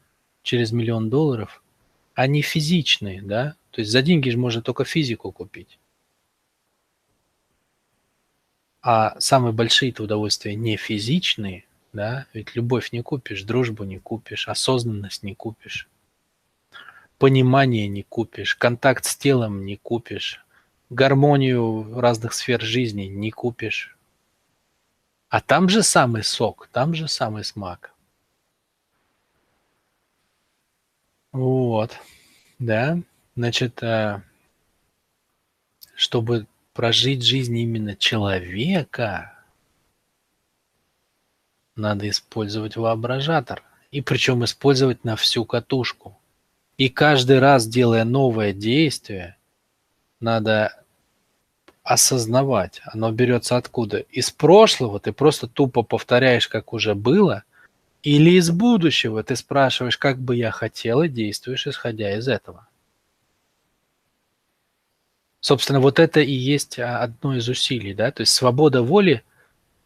через 0.42 0.72
миллион 0.72 1.10
долларов, 1.10 1.62
они 2.14 2.42
физичные, 2.42 3.22
да? 3.22 3.56
То 3.70 3.80
есть 3.80 3.90
за 3.90 4.02
деньги 4.02 4.30
же 4.30 4.38
можно 4.38 4.62
только 4.62 4.84
физику 4.84 5.32
купить. 5.32 5.78
А 8.82 9.18
самые 9.20 9.52
большие-то 9.52 10.02
удовольствия 10.04 10.54
не 10.54 10.76
физичные, 10.76 11.64
да? 11.92 12.26
Ведь 12.32 12.54
любовь 12.56 12.92
не 12.92 13.02
купишь, 13.02 13.42
дружбу 13.44 13.84
не 13.84 13.98
купишь, 13.98 14.48
осознанность 14.48 15.22
не 15.22 15.34
купишь, 15.34 15.88
понимание 17.18 17.88
не 17.88 18.02
купишь, 18.02 18.54
контакт 18.56 19.04
с 19.04 19.16
телом 19.16 19.64
не 19.64 19.76
купишь, 19.76 20.44
гармонию 20.90 21.98
разных 22.00 22.34
сфер 22.34 22.60
жизни 22.60 23.04
не 23.04 23.30
купишь, 23.30 23.96
А 25.30 25.40
там 25.40 25.68
же 25.68 25.82
самый 25.82 26.22
сок, 26.22 26.68
там 26.72 26.94
же 26.94 27.08
самый 27.08 27.42
смак. 27.44 27.91
Вот, 31.32 31.98
да, 32.58 32.98
значит, 33.36 33.82
а, 33.82 34.22
чтобы 35.94 36.46
прожить 36.74 37.22
жизнь 37.22 37.56
именно 37.56 37.96
человека, 37.96 39.32
надо 41.74 42.08
использовать 42.08 42.76
воображатор. 42.76 43.62
И 43.90 44.00
причем 44.00 44.44
использовать 44.44 45.04
на 45.04 45.16
всю 45.16 45.44
катушку. 45.44 46.18
И 46.78 46.88
каждый 46.88 47.38
раз, 47.38 47.66
делая 47.66 48.04
новое 48.04 48.52
действие, 48.52 49.36
надо 50.18 50.82
осознавать, 51.82 52.80
оно 52.84 53.10
берется 53.12 53.56
откуда? 53.56 53.98
Из 53.98 54.30
прошлого 54.30 54.98
ты 55.00 55.12
просто 55.12 55.46
тупо 55.46 55.82
повторяешь, 55.82 56.48
как 56.48 56.72
уже 56.72 56.94
было, 56.94 57.44
или 58.02 58.30
из 58.30 58.50
будущего 58.50 59.22
ты 59.22 59.36
спрашиваешь, 59.36 59.98
как 59.98 60.18
бы 60.18 60.36
я 60.36 60.50
хотел, 60.50 61.02
и 61.02 61.08
действуешь, 61.08 61.66
исходя 61.66 62.16
из 62.16 62.28
этого. 62.28 62.68
Собственно, 65.40 65.80
вот 65.80 65.98
это 65.98 66.20
и 66.20 66.32
есть 66.32 66.78
а, 66.78 67.02
одно 67.02 67.36
из 67.36 67.48
усилий, 67.48 67.94
да, 67.94 68.10
то 68.12 68.22
есть 68.22 68.32
свобода 68.32 68.82
воли– 68.82 69.22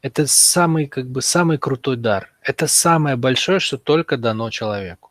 это 0.07 0.27
самый, 0.29 0.87
как 0.87 1.09
бы, 1.09 1.21
самый 1.21 1.59
крутой 1.59 1.97
дар. 1.97 2.31
Это 2.41 2.69
самое 2.69 3.17
большое, 3.17 3.59
что 3.59 3.77
только 3.77 4.17
дано 4.17 4.51
человеку. 4.51 5.11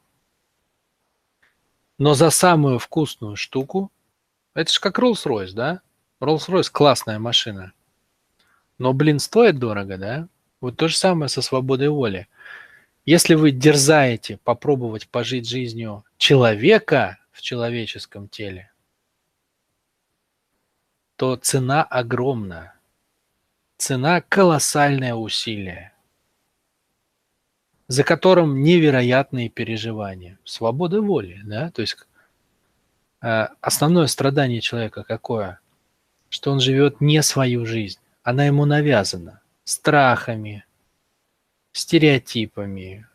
Но 1.98 2.14
за 2.14 2.30
самую 2.30 2.80
вкусную 2.80 3.36
штуку, 3.36 3.92
это 4.54 4.72
же 4.72 4.80
как 4.80 5.00
Rolls-Royce, 5.00 5.54
да? 5.54 5.82
Rolls-Royce 6.22 6.70
классная 6.72 7.20
машина. 7.20 7.74
Но, 8.78 8.94
блин, 8.94 9.20
стоит 9.20 9.58
дорого, 9.60 9.98
да? 9.98 10.28
Вот 10.62 10.78
то 10.78 10.88
же 10.88 10.96
самое 10.96 11.28
со 11.28 11.42
свободой 11.42 11.90
воли. 11.90 12.28
Если 13.06 13.36
вы 13.36 13.52
дерзаете 13.52 14.38
попробовать 14.44 15.08
пожить 15.08 15.48
жизнью 15.48 16.04
человека 16.18 17.20
в 17.32 17.42
человеческом 17.42 18.28
теле, 18.28 18.72
то 21.16 21.36
цена 21.36 21.84
огромна. 21.84 22.74
Цена– 23.78 24.22
колоссальное 24.30 25.14
усилие, 25.14 25.94
за 27.88 28.04
которым 28.04 28.64
невероятные 28.64 29.50
переживания. 29.50 30.40
Свобода 30.44 31.02
воли, 31.02 31.42
да? 31.44 31.70
То 31.72 31.82
есть 31.82 31.98
э, 33.22 33.48
основное 33.62 34.08
страдание 34.08 34.62
человека 34.62 35.04
какое? 35.04 35.60
Что 36.30 36.52
он 36.52 36.60
живет 36.60 37.02
не 37.02 37.22
свою 37.22 37.66
жизнь. 37.66 38.00
Она 38.24 38.46
ему 38.46 38.66
навязана 38.66 39.42
страхами, 39.64 40.65
стереотипами, 41.76 43.06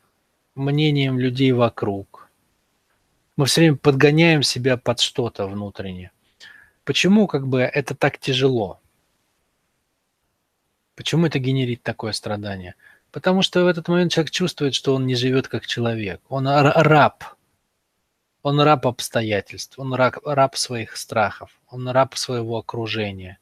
мнением 0.55 1.19
людей 1.19 1.53
вокруг. 1.53 2.29
Мы 3.37 3.47
все 3.47 3.63
время 3.63 3.77
подгоняем 3.77 4.43
себя 4.43 4.77
под 4.77 5.01
что-то 5.01 5.47
внутреннее. 5.47 6.11
Почему 6.85 7.27
как 7.27 7.47
бы 7.49 7.63
это 7.63 7.95
так 7.95 8.19
тяжело? 8.19 8.79
Почему 10.95 11.27
это 11.27 11.39
генерит 11.39 11.83
такое 11.83 12.13
страдание? 12.13 12.75
Потому 13.11 13.41
что 13.41 13.65
в 13.65 13.67
этот 13.67 13.89
момент 13.89 14.13
человек 14.13 14.31
чувствует, 14.31 14.75
что 14.75 14.95
он 14.95 15.07
не 15.07 15.15
живет 15.15 15.49
как 15.49 15.67
человек. 15.67 16.21
Он 16.29 16.47
раб. 16.47 17.25
Он 18.43 18.61
раб 18.61 18.87
обстоятельств. 18.87 19.79
Он 19.79 19.95
раб, 19.95 20.19
раб 20.27 20.57
своих 20.57 20.99
страхов. 20.99 21.59
Он 21.71 21.89
раб 21.89 22.15
своего 22.15 22.59
окружения. 22.59 23.39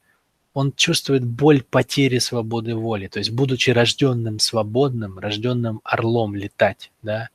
Он 0.58 0.72
чувствует 0.72 1.24
боль 1.24 1.62
потери 1.62 2.18
свободы 2.18 2.74
воли. 2.74 3.06
То 3.06 3.20
есть, 3.20 3.30
будучи 3.30 3.70
рожденным 3.70 4.40
свободным, 4.40 5.20
рожденным 5.20 5.80
орлом 5.84 6.34
летать, 6.34 6.90
да, 7.00 7.28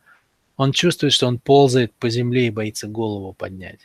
он 0.58 0.74
чувствует, 0.74 1.14
что 1.14 1.28
он 1.28 1.40
ползает 1.40 1.94
по 1.94 2.10
земле 2.10 2.48
и 2.48 2.50
боится 2.50 2.86
голову 2.90 3.32
поднять. 3.32 3.80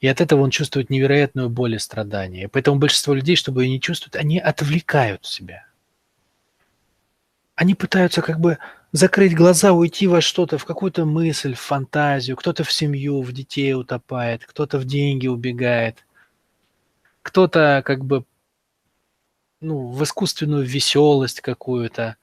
И 0.00 0.08
от 0.08 0.20
этого 0.20 0.42
он 0.42 0.50
чувствует 0.50 0.90
невероятную 0.90 1.48
боль 1.48 1.76
и 1.76 1.78
страдания. 1.78 2.42
И 2.42 2.46
поэтому 2.48 2.80
большинство 2.80 3.14
людей, 3.14 3.36
чтобы 3.36 3.62
ее 3.62 3.70
не 3.70 3.80
чувствовать, 3.80 4.16
они 4.16 4.40
отвлекают 4.40 5.24
себя. 5.24 5.64
Они 7.54 7.76
пытаются 7.76 8.20
как 8.20 8.40
бы 8.40 8.58
закрыть 8.90 9.36
глаза, 9.36 9.74
уйти 9.74 10.08
во 10.08 10.20
что-то, 10.20 10.58
в 10.58 10.64
какую-то 10.64 11.04
мысль, 11.04 11.54
в 11.54 11.60
фантазию. 11.60 12.36
Кто-то 12.36 12.64
в 12.64 12.72
семью, 12.72 13.22
в 13.22 13.32
детей 13.32 13.74
утопает, 13.74 14.44
кто-то 14.44 14.78
в 14.78 14.86
деньги 14.86 15.28
убегает, 15.28 16.04
кто-то 17.22 17.82
как 17.84 18.04
бы 18.04 18.24
ну, 19.60 19.88
в 19.88 20.02
искусственную 20.02 20.64
веселость 20.64 21.40
какую-то, 21.40 22.16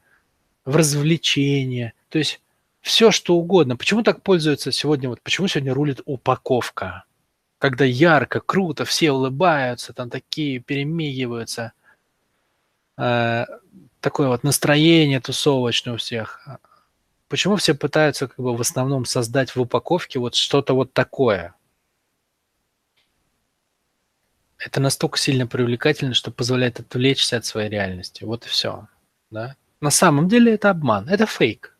в 0.66 0.76
развлечение. 0.76 1.94
То 2.10 2.18
есть 2.18 2.42
все, 2.82 3.12
что 3.12 3.36
угодно. 3.36 3.78
Почему 3.78 4.04
так 4.04 4.22
пользуются 4.22 4.72
сегодня, 4.72 5.10
вот 5.10 5.22
почему 5.22 5.48
сегодня 5.48 5.74
рулит 5.74 6.02
упаковка? 6.06 7.06
когда 7.60 7.84
ярко, 7.86 8.40
круто, 8.40 8.86
все 8.86 9.12
улыбаются, 9.12 9.94
там 9.94 10.10
такие 10.10 10.60
перемигиваются. 10.60 11.74
Э, 12.98 13.46
такое 14.00 14.30
вот 14.30 14.44
настроение 14.44 15.20
тусовочное 15.20 15.94
у 15.94 15.98
всех. 15.98 16.42
Почему 17.28 17.58
все 17.58 17.76
пытаются 17.76 18.28
как 18.28 18.38
бы 18.38 18.56
в 18.56 18.62
основном 18.62 19.06
создать 19.06 19.56
в 19.56 19.62
упаковке 19.62 20.20
вот 20.20 20.36
что-то 20.36 20.74
вот 20.74 20.94
такое? 20.94 21.54
Это 24.60 24.82
настолько 24.82 25.17
сильно 25.17 25.48
привлекательно, 25.48 26.13
что 26.13 26.32
позволяет 26.32 26.82
отвлечься 26.82 27.38
от 27.38 27.45
своей 27.45 27.69
реальности. 27.69 28.26
Вот 28.26 28.45
и 28.45 28.50
все. 28.50 28.88
Да? 29.32 29.56
На 29.80 29.89
самом 29.89 30.28
деле 30.28 30.54
это 30.54 30.69
обман, 30.69 31.08
это 31.08 31.26
фейк. 31.26 31.76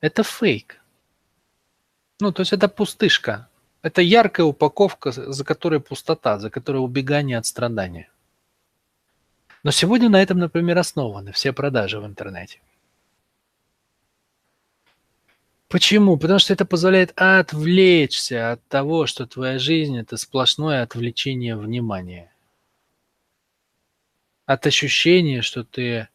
Это 0.00 0.24
фейк. 0.24 0.80
Ну, 2.20 2.32
то 2.32 2.40
есть 2.42 2.52
это 2.52 2.68
пустышка. 2.68 3.48
Это 3.82 4.02
яркая 4.02 4.44
упаковка, 4.44 5.12
за 5.12 5.44
которой 5.44 5.80
пустота, 5.80 6.38
за 6.38 6.50
которой 6.50 6.78
убегание 6.78 7.38
от 7.38 7.46
страдания. 7.46 8.10
Но 9.62 9.70
сегодня 9.70 10.08
на 10.08 10.20
этом, 10.20 10.38
например, 10.38 10.78
основаны 10.78 11.30
все 11.32 11.52
продажи 11.52 12.00
в 12.00 12.06
интернете. 12.06 12.60
Почему? 15.72 16.18
Потому 16.18 16.38
что 16.38 16.52
это 16.52 16.66
позволяет 16.66 17.14
отвлечься 17.16 18.52
от 18.52 18.68
того, 18.68 19.06
что 19.06 19.26
твоя 19.26 19.58
жизнь– 19.58 19.96
это 19.98 20.18
сплошное 20.18 20.82
отвлечение 20.82 21.56
внимания. 21.56 22.30
От 24.44 24.66
ощущения, 24.66 25.40
что 25.40 25.64
ты, 25.64 26.08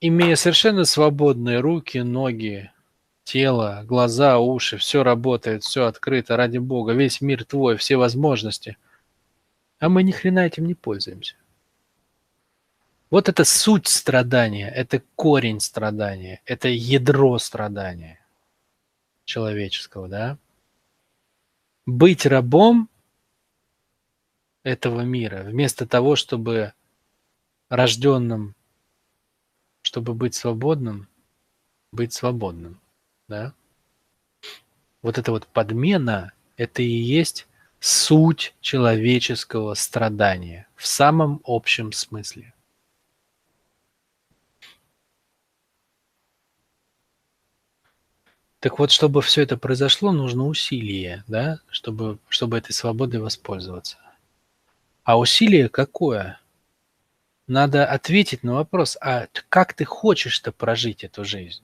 имея 0.00 0.36
совершенно 0.36 0.84
свободные 0.84 1.58
руки, 1.58 1.98
ноги, 1.98 2.70
тело, 3.24 3.82
глаза, 3.84 4.38
уши, 4.38 4.76
все 4.76 5.02
работает, 5.02 5.64
все 5.64 5.86
открыто, 5.86 6.36
ради 6.36 6.58
бога, 6.58 6.92
весь 6.92 7.20
мир 7.20 7.44
твой, 7.44 7.78
все 7.78 7.96
возможности. 7.96 8.76
А 9.80 9.88
мы 9.88 10.04
ни 10.04 10.12
хрена 10.12 10.46
этим 10.46 10.66
не 10.66 10.74
пользуемся. 10.74 11.34
Вот 13.10 13.28
это 13.28 13.44
суть 13.44 13.88
страдания, 13.88 14.70
это 14.70 15.02
корень 15.16 15.58
страдания, 15.58 16.42
это 16.44 16.68
ядро 16.68 17.40
страдания 17.40 18.17
человеческого, 19.28 20.08
да? 20.08 20.38
Быть 21.86 22.26
рабом 22.26 22.88
этого 24.62 25.02
мира, 25.02 25.42
вместо 25.44 25.86
того, 25.86 26.16
чтобы 26.16 26.72
рожденным, 27.68 28.54
чтобы 29.82 30.14
быть 30.14 30.34
свободным, 30.34 31.08
быть 31.92 32.12
свободным 32.12 32.80
да, 33.28 33.52
вот 35.02 35.18
эта 35.18 35.30
вот 35.30 35.46
подмена, 35.46 36.32
это 36.56 36.82
и 36.82 36.88
есть 36.88 37.46
суть 37.78 38.54
человеческого 38.60 39.74
страдания 39.74 40.66
в 40.74 40.86
самом 40.86 41.40
общем 41.44 41.92
смысле. 41.92 42.54
Так 48.68 48.78
вот, 48.78 48.90
чтобы 48.90 49.22
все 49.22 49.44
это 49.44 49.56
произошло, 49.56 50.12
нужно 50.12 50.44
усилие, 50.44 51.24
да, 51.26 51.58
чтобы, 51.70 52.18
чтобы 52.28 52.58
этой 52.58 52.72
свободой 52.72 53.18
воспользоваться. 53.18 53.96
А 55.04 55.18
усилие 55.18 55.70
какое? 55.70 56.38
Надо 57.46 57.86
ответить 57.86 58.42
на 58.42 58.56
вопрос, 58.56 58.98
а 59.00 59.28
как 59.48 59.72
ты 59.72 59.86
хочешь-то 59.86 60.52
прожить 60.52 61.02
эту 61.02 61.24
жизнь? 61.24 61.62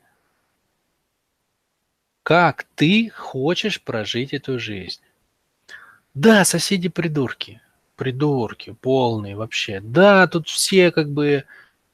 Как 2.23 2.65
ты 2.75 3.11
хочешь 3.11 3.83
прожить 3.83 4.33
эту 4.33 4.59
жизнь? 4.59 5.03
Да, 6.15 6.47
соседи 6.47 6.89
придурки. 6.89 7.61
Придурки, 7.97 8.75
полные 8.81 9.37
вообще. 9.37 9.81
Да, 9.83 10.27
тут 10.27 10.49
все 10.49 10.91
как 10.91 11.11
бы 11.11 11.45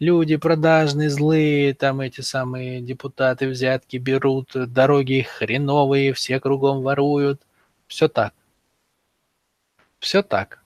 люди 0.01 0.37
продажные, 0.37 1.11
злые, 1.11 1.75
там 1.75 2.01
эти 2.01 2.23
самые 2.23 2.81
депутаты 2.81 3.49
взятки 3.49 3.99
берут, 3.99 4.51
дороги 4.55 5.21
хреновые, 5.23 6.13
все 6.15 6.41
кругом 6.41 6.83
воруют. 6.83 7.43
Все 7.87 8.09
так. 8.09 8.35
Все 10.01 10.23
так. 10.23 10.65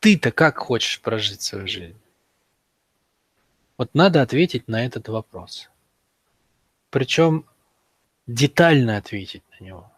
ты-то 0.00 0.32
как 0.32 0.58
хочешь 0.58 1.00
прожить 1.00 1.42
свою 1.42 1.66
жизнь? 1.68 2.00
Вот 3.76 3.94
надо 3.94 4.22
ответить 4.22 4.66
на 4.68 4.84
этот 4.84 5.08
вопрос. 5.08 5.70
Причем 6.90 7.46
детально 8.26 8.96
ответить 8.96 9.44
на 9.50 9.64
него. 9.64 9.92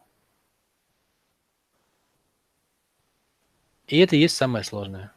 И 3.86 3.98
это 3.98 4.16
и 4.16 4.20
есть 4.20 4.36
самое 4.36 4.64
сложное. 4.64 5.12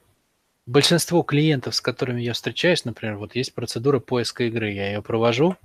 Большинство 0.65 1.21
клиентов, 1.21 1.75
с 1.75 1.81
которыми 1.81 2.21
я 2.21 2.33
встречаюсь, 2.33 2.85
например, 2.85 3.17
вот 3.17 3.35
есть 3.35 3.53
процедура 3.53 3.99
поиска 3.99 4.45
игры, 4.45 4.71
я 4.71 4.87
ее 4.87 5.01
провожу, 5.01 5.55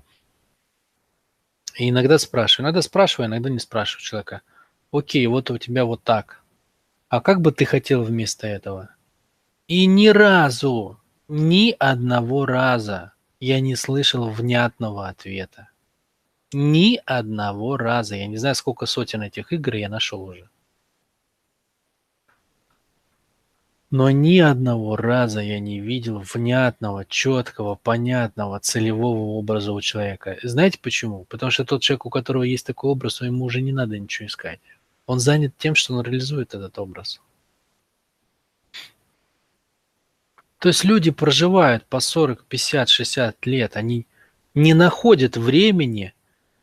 и 1.77 1.89
иногда 1.89 2.19
спрашиваю, 2.19 2.67
иногда 2.67 2.83
спрашиваю, 2.83 3.29
иногда 3.29 3.49
не 3.49 3.59
спрашиваю 3.59 4.03
человека. 4.03 4.43
Окей, 4.93 5.27
вот 5.27 5.51
у 5.51 5.57
тебя 5.57 5.85
вот 5.87 6.03
так. 6.03 6.43
А 7.09 7.21
как 7.21 7.41
бы 7.41 7.53
ты 7.53 7.65
хотел 7.65 8.03
вместо 8.03 8.47
этого? 8.47 8.91
И 9.67 9.87
ни 9.87 10.09
разу, 10.09 11.01
ни 11.29 11.75
одного 11.79 12.45
раза 12.45 13.13
я 13.39 13.61
не 13.61 13.77
слышал 13.77 14.29
внятного 14.29 15.09
ответа. 15.09 15.69
Ни 16.53 17.01
одного 17.07 17.77
раза. 17.77 18.17
Я 18.17 18.27
не 18.27 18.37
знаю, 18.37 18.57
сколько 18.57 18.87
сотен 18.87 19.23
этих 19.23 19.53
игр 19.53 19.77
я 19.77 19.89
нашел 19.89 20.23
уже. 20.23 20.51
Но 23.91 24.09
ни 24.11 24.39
одного 24.39 24.95
раза 24.95 25.41
я 25.41 25.59
не 25.59 25.81
видел 25.81 26.21
внятного, 26.21 27.05
четкого, 27.05 27.75
понятного, 27.75 28.61
целевого 28.61 29.37
образа 29.37 29.73
у 29.73 29.81
человека. 29.81 30.39
Знаете 30.45 30.79
почему? 30.81 31.25
Потому 31.25 31.51
что 31.51 31.65
тот 31.65 31.83
человек, 31.83 32.07
у 32.07 32.11
которого 32.11 32.45
есть 32.45 32.65
такой 32.65 32.91
образ, 32.91 33.21
ему 33.21 33.45
уже 33.45 33.61
не 33.63 33.73
надо 33.73 33.99
ничего 33.99 34.27
искать. 34.27 34.61
Он 35.07 35.19
занят 35.19 35.55
тем, 35.59 35.75
что 35.75 35.95
он 35.95 36.05
реализует 36.05 36.55
этот 36.55 36.79
образ. 36.79 37.21
То 40.61 40.69
есть 40.69 40.85
люди 40.85 41.11
проживают 41.11 41.85
по 41.87 41.99
40, 41.99 42.45
50, 42.45 42.89
60 42.89 43.47
лет, 43.47 43.77
они 43.77 44.07
не 44.55 44.75
находят 44.75 45.37
времени 45.37 46.13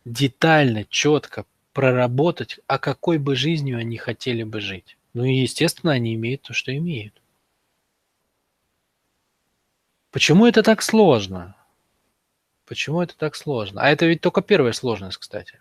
детально, 0.06 0.86
четко 0.86 1.46
проработать, 1.74 2.60
а 2.68 2.78
какой 2.78 3.18
бы 3.18 3.36
жизнью 3.36 3.80
они 3.80 3.98
хотели 3.98 4.44
бы 4.44 4.62
жить. 4.62 4.97
Ну 5.18 5.24
и, 5.24 5.34
естественно, 5.34 5.94
они 5.94 6.14
имеют 6.14 6.44
то, 6.44 6.54
что 6.54 6.78
имеют. 6.78 7.24
Почему 10.12 10.46
это 10.46 10.62
так 10.62 10.84
сложно? 10.84 11.56
Почему 12.68 13.02
это 13.02 13.18
так 13.18 13.36
сложно? 13.36 13.82
А 13.82 13.90
это 13.90 14.06
ведь 14.06 14.22
только 14.22 14.44
первая 14.44 14.74
сложность, 14.74 15.18
кстати. 15.18 15.60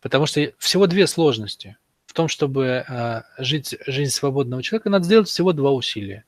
Потому 0.00 0.24
что 0.24 0.54
всего 0.56 0.86
две 0.86 1.06
сложности. 1.06 1.76
В 2.06 2.14
том, 2.14 2.28
чтобы 2.28 2.86
э, 2.88 3.22
жить 3.36 3.76
жизнь 3.86 4.12
свободного 4.12 4.62
человека, 4.62 4.88
надо 4.88 5.04
сделать 5.04 5.28
всего 5.28 5.52
два 5.52 5.72
усилия. 5.72 6.24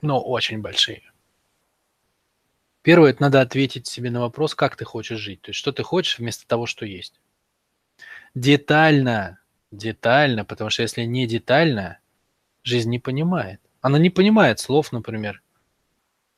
Но 0.00 0.22
очень 0.22 0.60
большие. 0.60 1.10
Первое, 2.82 3.10
это 3.10 3.22
надо 3.22 3.40
ответить 3.40 3.88
себе 3.88 4.12
на 4.12 4.20
вопрос, 4.20 4.54
как 4.54 4.76
ты 4.76 4.84
хочешь 4.84 5.18
жить. 5.18 5.42
То 5.42 5.48
есть, 5.48 5.58
что 5.58 5.72
ты 5.72 5.82
хочешь 5.82 6.20
вместо 6.20 6.46
того, 6.46 6.66
что 6.66 6.86
есть. 6.86 7.20
Детально 8.36 9.37
Детально, 9.70 10.44
потому 10.44 10.70
что 10.70 10.82
если 10.82 11.02
не 11.02 11.26
детально, 11.26 11.98
жизнь 12.62 12.90
не 12.90 12.98
понимает. 12.98 13.60
Она 13.80 13.98
не 13.98 14.10
понимает 14.10 14.60
слов, 14.60 14.92
например, 14.92 15.42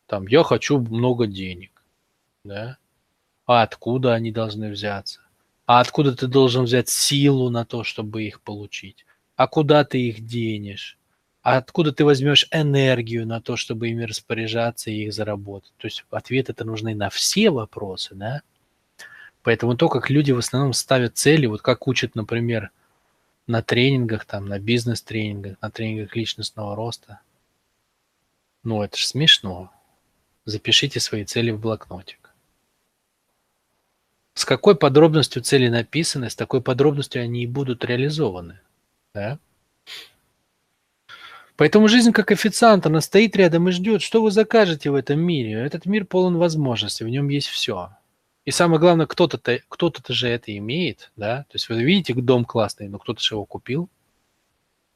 там, 0.06 0.26
я 0.26 0.42
хочу 0.42 0.80
много 0.80 1.26
денег, 1.26 1.84
да? 2.44 2.78
А 3.46 3.62
откуда 3.62 4.14
они 4.14 4.32
должны 4.32 4.70
взяться? 4.70 5.20
А 5.66 5.80
откуда 5.80 6.14
ты 6.16 6.26
должен 6.26 6.64
взять 6.64 6.88
силу 6.88 7.48
на 7.48 7.64
то, 7.64 7.84
чтобы 7.84 8.24
их 8.24 8.40
получить? 8.40 9.06
А 9.36 9.46
куда 9.46 9.84
ты 9.84 10.00
их 10.08 10.26
денешь? 10.26 10.98
А 11.42 11.56
откуда 11.56 11.92
ты 11.92 12.04
возьмешь 12.04 12.48
энергию 12.50 13.26
на 13.26 13.40
то, 13.40 13.56
чтобы 13.56 13.88
ими 13.88 14.02
распоряжаться 14.02 14.90
и 14.90 15.04
их 15.04 15.12
заработать? 15.12 15.72
То 15.78 15.86
есть 15.86 16.04
ответы 16.10 16.52
это 16.52 16.64
нужны 16.64 16.94
на 16.94 17.08
все 17.08 17.50
вопросы, 17.50 18.14
да? 18.14 18.42
Поэтому 19.42 19.76
то, 19.76 19.88
как 19.88 20.10
люди 20.10 20.32
в 20.32 20.38
основном 20.38 20.72
ставят 20.72 21.16
цели, 21.16 21.46
вот 21.46 21.62
как 21.62 21.86
учат, 21.86 22.14
например, 22.14 22.70
на 23.46 23.62
тренингах, 23.62 24.24
там, 24.24 24.46
на 24.46 24.58
бизнес-тренингах, 24.58 25.56
на 25.60 25.70
тренингах 25.70 26.14
личностного 26.16 26.76
роста. 26.76 27.20
Ну, 28.62 28.82
это 28.82 28.96
же 28.96 29.06
смешно. 29.06 29.72
Запишите 30.44 31.00
свои 31.00 31.24
цели 31.24 31.50
в 31.50 31.60
блокнотик. 31.60 32.30
С 34.34 34.44
какой 34.44 34.76
подробностью 34.76 35.42
цели 35.42 35.68
написаны, 35.68 36.30
с 36.30 36.36
такой 36.36 36.62
подробностью 36.62 37.22
они 37.22 37.42
и 37.42 37.46
будут 37.46 37.84
реализованы. 37.84 38.60
Да? 39.14 39.38
Поэтому 41.56 41.88
жизнь 41.88 42.12
как 42.12 42.30
официант, 42.30 42.86
она 42.86 43.02
стоит 43.02 43.36
рядом 43.36 43.68
и 43.68 43.72
ждет, 43.72 44.00
что 44.00 44.22
вы 44.22 44.30
закажете 44.30 44.90
в 44.90 44.94
этом 44.94 45.20
мире. 45.20 45.52
Этот 45.52 45.84
мир 45.84 46.06
полон 46.06 46.38
возможностей, 46.38 47.04
в 47.04 47.08
нем 47.08 47.28
есть 47.28 47.48
все. 47.48 47.90
И 48.44 48.50
самое 48.50 48.80
главное, 48.80 49.06
кто-то 49.06 49.38
кто-то 49.68 50.12
же 50.12 50.28
это 50.28 50.56
имеет, 50.56 51.12
да. 51.16 51.44
То 51.44 51.56
есть 51.56 51.68
вы 51.68 51.82
видите 51.82 52.14
дом 52.14 52.44
классный, 52.44 52.88
но 52.88 52.98
кто-то 52.98 53.20
же 53.20 53.34
его 53.34 53.44
купил, 53.44 53.88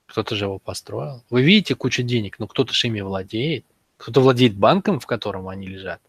кто-то 0.06 0.34
же 0.34 0.46
его 0.46 0.58
построил. 0.58 1.22
Вы 1.30 1.42
видите 1.42 1.74
кучу 1.74 2.02
денег, 2.02 2.38
но 2.38 2.46
кто-то 2.46 2.72
же 2.72 2.86
ими 2.86 3.00
владеет. 3.00 3.66
Кто-то 3.96 4.20
владеет 4.20 4.56
банком, 4.56 4.98
в 4.98 5.06
котором 5.06 5.48
они 5.48 5.66
лежат. 5.66 6.00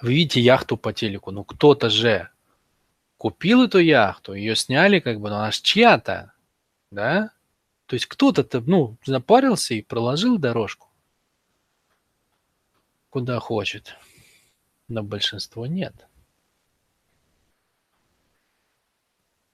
Вы 0.00 0.14
видите 0.14 0.40
яхту 0.40 0.76
по 0.76 0.92
телеку, 0.92 1.30
но 1.30 1.44
кто-то 1.44 1.88
же 1.88 2.30
купил 3.16 3.62
эту 3.62 3.78
яхту, 3.78 4.34
ее 4.34 4.56
сняли, 4.56 4.98
как 4.98 5.20
бы, 5.20 5.30
но 5.30 5.36
она 5.36 5.50
же 5.50 5.62
чья-то, 5.62 6.32
да? 6.90 7.30
То 7.86 7.94
есть 7.94 8.06
кто-то, 8.06 8.46
ну, 8.66 8.96
запарился 9.04 9.74
и 9.74 9.82
проложил 9.82 10.36
дорожку 10.38 10.88
куда 13.14 13.38
хочет 13.38 13.96
но 14.88 15.02
большинство 15.02 15.66
нет. 15.66 16.06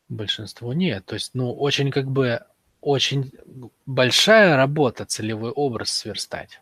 Большинство 0.09 0.73
нет. 0.73 1.07
То 1.07 1.15
есть, 1.15 1.35
ну, 1.35 1.53
очень 1.53 1.91
как 1.91 2.11
бы, 2.11 2.45
очень 2.81 3.33
большая 3.87 4.57
работа 4.57 5.05
целевой 5.05 5.51
образ 5.53 5.93
сверстать. 5.93 6.61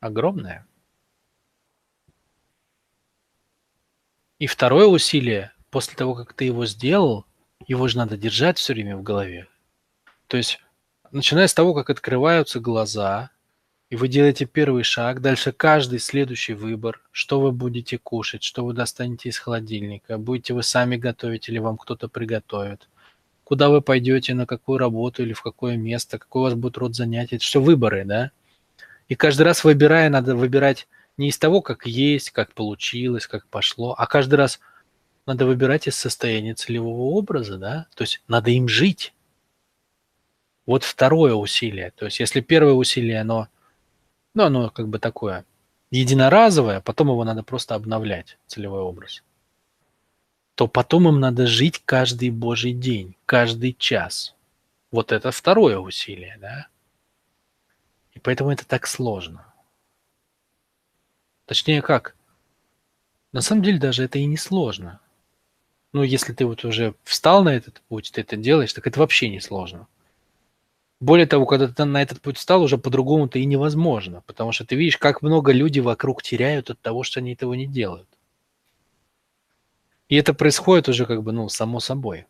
Огромная. 0.00 0.66
И 4.38 4.46
второе 4.46 4.86
усилие, 4.86 5.52
после 5.70 5.96
того, 5.96 6.14
как 6.14 6.32
ты 6.34 6.44
его 6.44 6.66
сделал, 6.66 7.26
его 7.66 7.88
же 7.88 7.96
надо 7.96 8.16
держать 8.16 8.58
все 8.58 8.72
время 8.72 8.96
в 8.96 9.02
голове. 9.02 9.48
То 10.28 10.36
есть, 10.36 10.60
начиная 11.10 11.48
с 11.48 11.54
того, 11.54 11.74
как 11.74 11.90
открываются 11.90 12.60
глаза, 12.60 13.30
и 13.90 13.96
вы 13.96 14.08
делаете 14.08 14.44
первый 14.44 14.82
шаг, 14.82 15.22
дальше 15.22 15.50
каждый 15.52 15.98
следующий 15.98 16.52
выбор, 16.52 17.00
что 17.10 17.40
вы 17.40 17.52
будете 17.52 17.96
кушать, 17.96 18.42
что 18.42 18.64
вы 18.64 18.74
достанете 18.74 19.30
из 19.30 19.38
холодильника, 19.38 20.18
будете 20.18 20.52
вы 20.52 20.62
сами 20.62 20.96
готовить 20.96 21.48
или 21.48 21.58
вам 21.58 21.78
кто-то 21.78 22.08
приготовит, 22.08 22.88
куда 23.44 23.70
вы 23.70 23.80
пойдете, 23.80 24.34
на 24.34 24.44
какую 24.44 24.78
работу 24.78 25.22
или 25.22 25.32
в 25.32 25.42
какое 25.42 25.76
место, 25.76 26.18
какой 26.18 26.40
у 26.40 26.44
вас 26.44 26.54
будет 26.54 26.76
род 26.76 26.94
занятий, 26.94 27.36
это 27.36 27.44
все 27.44 27.62
выборы, 27.62 28.04
да? 28.04 28.30
И 29.08 29.14
каждый 29.14 29.42
раз 29.42 29.64
выбирая, 29.64 30.10
надо 30.10 30.36
выбирать 30.36 30.86
не 31.16 31.30
из 31.30 31.38
того, 31.38 31.62
как 31.62 31.86
есть, 31.86 32.30
как 32.30 32.52
получилось, 32.52 33.26
как 33.26 33.46
пошло, 33.46 33.94
а 33.96 34.06
каждый 34.06 34.34
раз 34.34 34.60
надо 35.24 35.46
выбирать 35.46 35.86
из 35.86 35.96
состояния 35.96 36.52
целевого 36.54 37.14
образа, 37.14 37.56
да? 37.56 37.86
То 37.94 38.02
есть 38.02 38.22
надо 38.28 38.50
им 38.50 38.68
жить. 38.68 39.14
Вот 40.66 40.84
второе 40.84 41.32
усилие. 41.32 41.90
То 41.92 42.04
есть 42.04 42.20
если 42.20 42.42
первое 42.42 42.74
усилие, 42.74 43.22
оно 43.22 43.48
ну, 44.34 44.44
оно 44.44 44.70
как 44.70 44.88
бы 44.88 44.98
такое 44.98 45.44
единоразовое, 45.90 46.80
потом 46.80 47.08
его 47.08 47.24
надо 47.24 47.42
просто 47.42 47.74
обновлять, 47.74 48.38
целевой 48.46 48.80
образ. 48.80 49.22
То 50.54 50.68
потом 50.68 51.08
им 51.08 51.20
надо 51.20 51.46
жить 51.46 51.82
каждый 51.84 52.30
божий 52.30 52.72
день, 52.72 53.16
каждый 53.26 53.74
час. 53.74 54.34
Вот 54.90 55.12
это 55.12 55.30
второе 55.30 55.78
усилие, 55.78 56.36
да? 56.40 56.66
И 58.12 58.18
поэтому 58.18 58.50
это 58.50 58.66
так 58.66 58.86
сложно. 58.86 59.46
Точнее 61.46 61.82
как? 61.82 62.16
На 63.32 63.40
самом 63.40 63.62
деле 63.62 63.78
даже 63.78 64.04
это 64.04 64.18
и 64.18 64.24
не 64.24 64.36
сложно. 64.36 65.00
Ну, 65.92 66.02
если 66.02 66.32
ты 66.32 66.44
вот 66.44 66.64
уже 66.64 66.94
встал 67.04 67.42
на 67.44 67.50
этот 67.50 67.80
путь, 67.88 68.10
ты 68.12 68.20
это 68.20 68.36
делаешь, 68.36 68.72
так 68.72 68.86
это 68.86 69.00
вообще 69.00 69.28
не 69.28 69.40
сложно. 69.40 69.86
Более 71.00 71.26
того, 71.26 71.46
когда 71.46 71.68
ты 71.68 71.84
на 71.84 72.02
этот 72.02 72.20
путь 72.20 72.38
стал, 72.38 72.62
уже 72.62 72.76
по-другому-то 72.76 73.38
и 73.38 73.44
невозможно, 73.44 74.22
потому 74.26 74.50
что 74.50 74.64
ты 74.66 74.74
видишь, 74.74 74.98
как 74.98 75.22
много 75.22 75.52
людей 75.52 75.80
вокруг 75.80 76.22
теряют 76.22 76.70
от 76.70 76.80
того, 76.80 77.04
что 77.04 77.20
они 77.20 77.34
этого 77.34 77.54
не 77.54 77.66
делают. 77.66 78.08
И 80.08 80.16
это 80.16 80.34
происходит 80.34 80.88
уже 80.88 81.06
как 81.06 81.22
бы, 81.22 81.32
ну, 81.32 81.48
само 81.48 81.78
собой. 81.78 82.26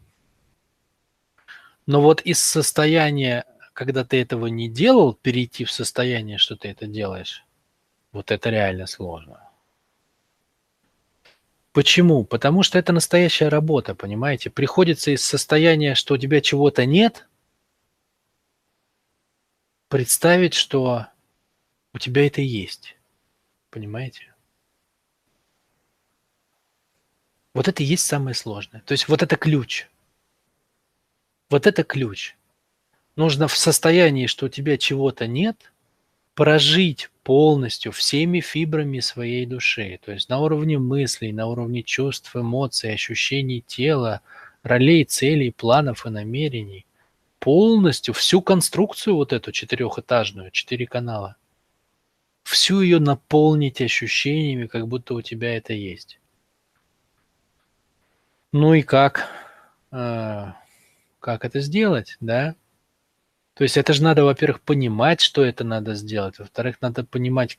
Но 1.87 2.02
вот 2.02 2.20
из 2.20 2.40
состояния, 2.40 3.46
когда 3.72 4.04
ты 4.04 4.20
этого 4.20 4.48
не 4.48 4.68
делал, 4.68 5.14
перейти 5.14 5.64
в 5.64 5.72
состояние, 5.72 6.37
что 6.37 6.54
ты 6.54 6.68
это 6.68 6.87
делаешь, 6.87 7.46
вот 8.12 8.31
это 8.31 8.50
реально 8.50 8.87
сложно. 8.87 9.48
Почему? 11.72 12.24
Потому 12.24 12.62
что 12.62 12.78
это 12.78 12.92
настоящая 12.92 13.48
работа, 13.48 13.94
понимаете? 13.94 14.50
Приходится 14.50 15.11
из 15.12 15.24
состояния, 15.24 15.94
что 15.94 16.14
у 16.14 16.18
тебя 16.18 16.42
чего-то 16.42 16.85
нет– 16.85 17.24
представить, 19.88 20.55
что 20.55 21.07
у 21.92 21.98
тебя 21.98 22.27
это 22.27 22.40
есть. 22.40 22.96
Понимаете? 23.70 24.35
Вот 27.55 27.68
это 27.68 27.83
и 27.83 27.87
есть 27.87 28.07
самое 28.07 28.35
сложное. 28.35 28.83
То 28.83 28.92
есть 28.92 29.09
вот 29.09 29.22
это 29.22 29.37
ключ. 29.37 29.88
Вот 31.51 31.66
это 31.66 31.83
ключ. 31.83 32.37
Нужно 33.16 33.48
в 33.48 33.57
состоянии, 33.57 34.27
что 34.27 34.46
у 34.46 34.48
тебя 34.48 34.77
чего-то 34.77 35.27
нет, 35.27 35.72
прожить 36.35 37.11
полностью 37.24 37.90
всеми 37.90 38.38
фибрами 38.40 39.01
своей 39.01 39.44
души. 39.44 39.98
То 40.05 40.12
есть 40.12 40.29
на 40.29 40.38
уровне 40.38 40.79
мыслей, 40.79 41.33
на 41.33 41.46
уровне 41.46 41.83
чувств, 41.83 42.37
эмоций, 42.37 42.92
ощущений 42.92 43.64
тела, 43.66 44.20
ролей, 44.62 45.05
целей, 45.05 45.51
планов 45.51 46.07
и 46.07 46.11
намерений. 46.11 46.87
Полностью 47.38 48.14
всю 48.14 48.42
конструкцию 48.42 49.16
вот 49.16 49.33
эту 49.33 49.53
четырехэтажную, 49.53 50.51
четыре 50.51 50.87
канала. 50.87 51.37
Всю 52.42 52.81
ее 52.81 52.98
наполнить 52.98 53.81
ощущениями, 53.81 54.66
как 54.66 54.88
будто 54.88 55.14
у 55.14 55.22
тебя 55.22 55.57
это 55.57 55.72
есть. 55.72 56.18
Ну 58.53 58.74
и 58.74 58.83
как? 58.83 59.29
А, 59.90 60.57
как 61.20 61.44
это 61.44 61.61
сделать, 61.61 62.16
да? 62.20 62.55
То 63.55 63.64
есть 63.64 63.77
это 63.77 63.92
же 63.92 64.03
надо, 64.03 64.24
во-первых, 64.24 64.61
понимать, 64.61 65.20
что 65.20 65.44
это 65.44 65.64
надо 65.64 65.94
сделать. 65.94 66.38
Во-вторых, 66.38 66.81
надо 66.81 67.05
понимать, 67.05 67.59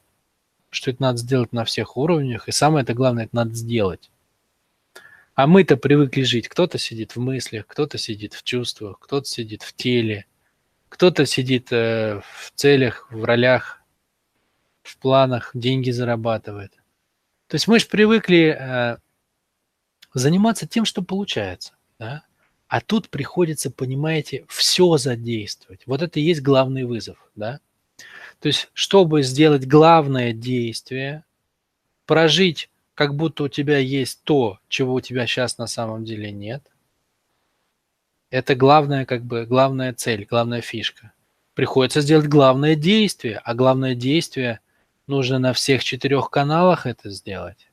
что 0.70 0.92
это 0.92 1.02
надо 1.02 1.18
сделать 1.18 1.52
на 1.52 1.66
всех 1.66 1.98
уровнях. 1.98 2.48
И 2.48 2.52
самое 2.52 2.84
это 2.84 2.94
главное, 2.94 3.26
это 3.26 3.36
надо 3.36 3.54
сделать. 3.54 4.10
А 5.40 5.48
мы-то 5.48 5.78
привыкли 5.78 6.24
жить. 6.24 6.50
Кто-то 6.50 6.78
сидит 6.78 7.16
в 7.16 7.22
мыслях, 7.22 7.66
кто-то 7.66 7.98
сидит 7.98 8.34
в 8.34 8.44
чувствах, 8.44 9.00
кто-то 9.00 9.26
сидит 9.26 9.64
в 9.64 9.74
теле, 9.74 10.26
кто-то 10.90 11.26
сидит 11.26 11.72
э, 11.72 12.20
в 12.20 12.52
целях, 12.56 13.10
в 13.10 13.24
ролях, 13.24 13.82
в 14.82 14.98
планах, 14.98 15.52
деньги 15.54 15.92
зарабатывает. 15.92 16.74
То 17.48 17.56
есть 17.56 17.70
мы 17.70 17.80
же 17.80 17.86
привыкли 17.86 18.54
э, 18.60 18.98
заниматься 20.14 20.68
тем, 20.68 20.84
что 20.84 21.04
получается. 21.04 21.72
Да? 22.00 22.26
А 22.68 22.82
тут 22.82 23.08
приходится, 23.08 23.72
понимаете, 23.72 24.44
все 24.50 24.98
задействовать. 24.98 25.84
Вот 25.86 26.02
это 26.02 26.20
и 26.20 26.24
есть 26.24 26.42
главный 26.42 26.84
вызов, 26.84 27.18
да? 27.36 27.62
То 28.42 28.48
есть, 28.48 28.70
чтобы 28.74 29.24
сделать 29.24 29.66
главное 29.66 30.34
действие, 30.34 31.24
прожить, 32.06 32.70
как 33.00 33.16
будто 33.16 33.46
у 33.46 33.48
тебя 33.48 33.78
есть 33.78 34.26
то, 34.26 34.60
чего 34.68 34.96
у 34.96 35.00
тебя 35.00 35.26
сейчас 35.26 35.58
на 35.58 35.68
самом 35.68 36.04
деле 36.04 36.34
нет, 36.34 36.62
это 38.30 38.56
главная, 38.56 39.06
как 39.06 39.24
бы, 39.24 39.46
главная 39.46 39.94
цель, 39.94 40.28
главная 40.30 40.60
фишка. 40.60 41.14
Приходится 41.54 42.02
сделать 42.02 42.28
главное 42.28 42.76
действие, 42.76 43.38
а 43.38 43.56
главное 43.56 43.96
действие 43.96 44.60
нужно 45.08 45.40
на 45.40 45.54
всех 45.54 45.82
четырех 45.82 46.30
каналах 46.30 46.86
это 46.86 47.10
сделать. 47.10 47.70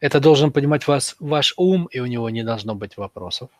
Это 0.00 0.20
должен 0.20 0.52
понимать 0.52 0.86
вас, 0.86 1.14
ваш 1.20 1.52
ум, 1.58 1.84
и 1.84 1.98
у 2.00 2.06
него 2.06 2.30
не 2.30 2.44
должно 2.44 2.74
быть 2.74 2.96
вопросов. 2.96 3.50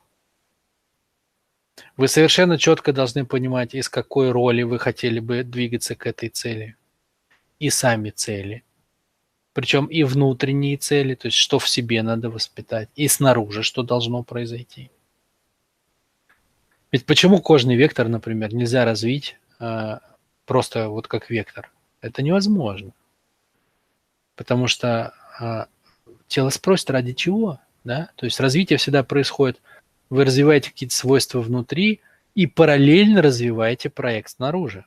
Вы 1.98 2.08
совершенно 2.08 2.56
четко 2.56 2.94
должны 2.94 3.26
понимать, 3.26 3.74
из 3.74 3.90
какой 3.90 4.30
роли 4.30 4.62
вы 4.62 4.78
хотели 4.78 5.20
бы 5.20 5.42
двигаться 5.42 5.94
к 5.94 6.06
этой 6.06 6.30
цели. 6.30 6.76
И 7.58 7.68
сами 7.68 8.08
цели. 8.08 8.64
Причем 9.52 9.86
и 9.86 10.02
внутренние 10.02 10.78
цели, 10.78 11.14
то 11.14 11.26
есть 11.28 11.36
что 11.36 11.58
в 11.58 11.68
себе 11.68 12.02
надо 12.02 12.30
воспитать, 12.30 12.88
и 12.94 13.06
снаружи, 13.08 13.62
что 13.62 13.82
должно 13.82 14.22
произойти. 14.22 14.90
Ведь 16.90 17.06
почему 17.06 17.40
кожный 17.40 17.76
вектор, 17.76 18.08
например, 18.08 18.54
нельзя 18.54 18.84
развить 18.84 19.36
э, 19.60 19.98
просто 20.46 20.88
вот 20.88 21.06
как 21.06 21.30
вектор? 21.30 21.70
Это 22.00 22.22
невозможно. 22.22 22.92
Потому 24.36 24.66
что 24.66 25.14
э, 25.40 25.66
тело 26.28 26.50
спросит 26.50 26.90
ради 26.90 27.12
чего, 27.12 27.60
да? 27.84 28.10
То 28.16 28.26
есть 28.26 28.40
развитие 28.40 28.78
всегда 28.78 29.02
происходит, 29.04 29.60
вы 30.10 30.24
развиваете 30.24 30.70
какие-то 30.70 30.94
свойства 30.94 31.40
внутри 31.40 32.00
и 32.34 32.46
параллельно 32.46 33.22
развиваете 33.22 33.90
проект 33.90 34.30
снаружи, 34.30 34.84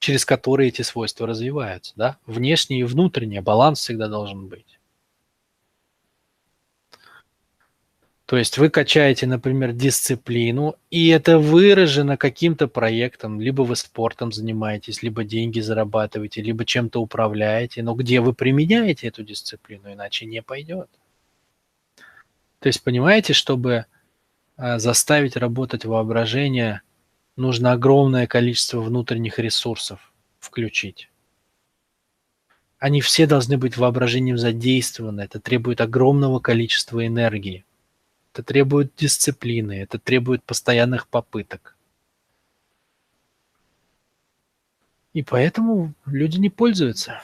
через 0.00 0.24
который 0.24 0.68
эти 0.68 0.82
свойства 0.82 1.26
развиваются, 1.26 1.92
да? 1.94 2.16
Внешний 2.26 2.80
и 2.80 2.84
внутренний 2.84 3.40
баланс 3.40 3.80
всегда 3.80 4.08
должен 4.08 4.48
быть. 4.48 4.78
То 8.24 8.36
есть 8.36 8.58
вы 8.58 8.70
качаете, 8.70 9.26
например, 9.26 9.72
дисциплину, 9.72 10.76
и 10.88 11.08
это 11.08 11.38
выражено 11.38 12.16
каким-то 12.16 12.68
проектом. 12.68 13.40
Либо 13.40 13.62
вы 13.62 13.74
спортом 13.74 14.30
занимаетесь, 14.32 15.02
либо 15.02 15.24
деньги 15.24 15.58
зарабатываете, 15.58 16.40
либо 16.40 16.64
чем-то 16.64 17.00
управляете. 17.00 17.82
Но 17.82 17.94
где 17.94 18.20
вы 18.20 18.32
применяете 18.32 19.08
эту 19.08 19.24
дисциплину, 19.24 19.92
иначе 19.92 20.26
не 20.26 20.42
пойдет. 20.42 20.88
То 22.60 22.68
есть, 22.68 22.82
понимаете, 22.84 23.32
чтобы 23.32 23.86
а, 24.56 24.78
заставить 24.78 25.36
работать 25.36 25.84
воображение, 25.84 26.82
нужно 27.36 27.72
огромное 27.72 28.26
количество 28.26 28.80
внутренних 28.80 29.38
ресурсов 29.38 30.12
включить. 30.38 31.10
Они 32.78 33.00
все 33.00 33.26
должны 33.26 33.58
быть 33.58 33.76
воображением 33.76 34.38
задействованы. 34.38 35.20
Это 35.20 35.38
требует 35.38 35.80
огромного 35.80 36.40
количества 36.40 37.06
энергии. 37.06 37.64
Это 38.32 38.42
требует 38.42 38.94
дисциплины, 38.96 39.72
это 39.82 39.98
требует 39.98 40.42
постоянных 40.44 41.08
попыток. 41.08 41.76
И 45.12 45.22
поэтому 45.22 45.92
люди 46.06 46.38
не 46.38 46.48
пользуются. 46.48 47.22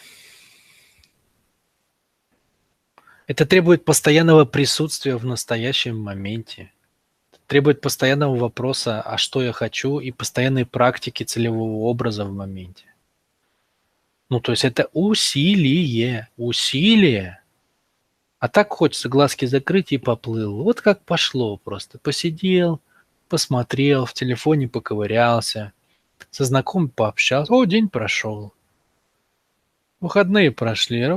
Это 3.26 3.46
требует 3.46 3.84
постоянного 3.84 4.44
присутствия 4.44 5.16
в 5.16 5.24
настоящем 5.24 5.98
моменте. 5.98 6.72
Требует 7.46 7.80
постоянного 7.80 8.36
вопроса, 8.36 9.00
а 9.00 9.18
что 9.18 9.42
я 9.42 9.52
хочу, 9.52 10.00
и 10.00 10.10
постоянной 10.10 10.66
практики 10.66 11.22
целевого 11.22 11.84
образа 11.88 12.24
в 12.24 12.32
моменте. 12.32 12.84
Ну, 14.28 14.40
то 14.40 14.52
есть 14.52 14.64
это 14.64 14.88
усилие, 14.92 16.28
усилие. 16.36 17.40
А 18.40 18.48
так 18.48 18.70
хочется 18.70 19.08
глазки 19.08 19.46
закрыть 19.46 19.92
и 19.92 19.98
поплыл. 19.98 20.62
Вот 20.62 20.80
как 20.80 21.02
пошло 21.02 21.56
просто. 21.56 21.98
Посидел, 21.98 22.80
посмотрел, 23.28 24.04
в 24.06 24.12
телефоне 24.12 24.68
поковырялся, 24.68 25.72
со 26.30 26.44
знакомым 26.44 26.88
пообщался. 26.88 27.52
О, 27.52 27.64
день 27.64 27.88
прошел. 27.88 28.52
Выходные 30.00 30.50
прошли. 30.50 31.08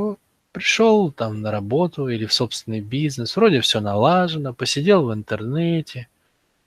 Пришел 0.52 1.12
там 1.12 1.42
на 1.42 1.52
работу 1.52 2.08
или 2.08 2.26
в 2.26 2.34
собственный 2.34 2.82
бизнес. 2.82 3.36
Вроде 3.36 3.62
все 3.62 3.80
налажено. 3.80 4.54
Посидел 4.54 5.06
в 5.06 5.14
интернете. 5.14 6.08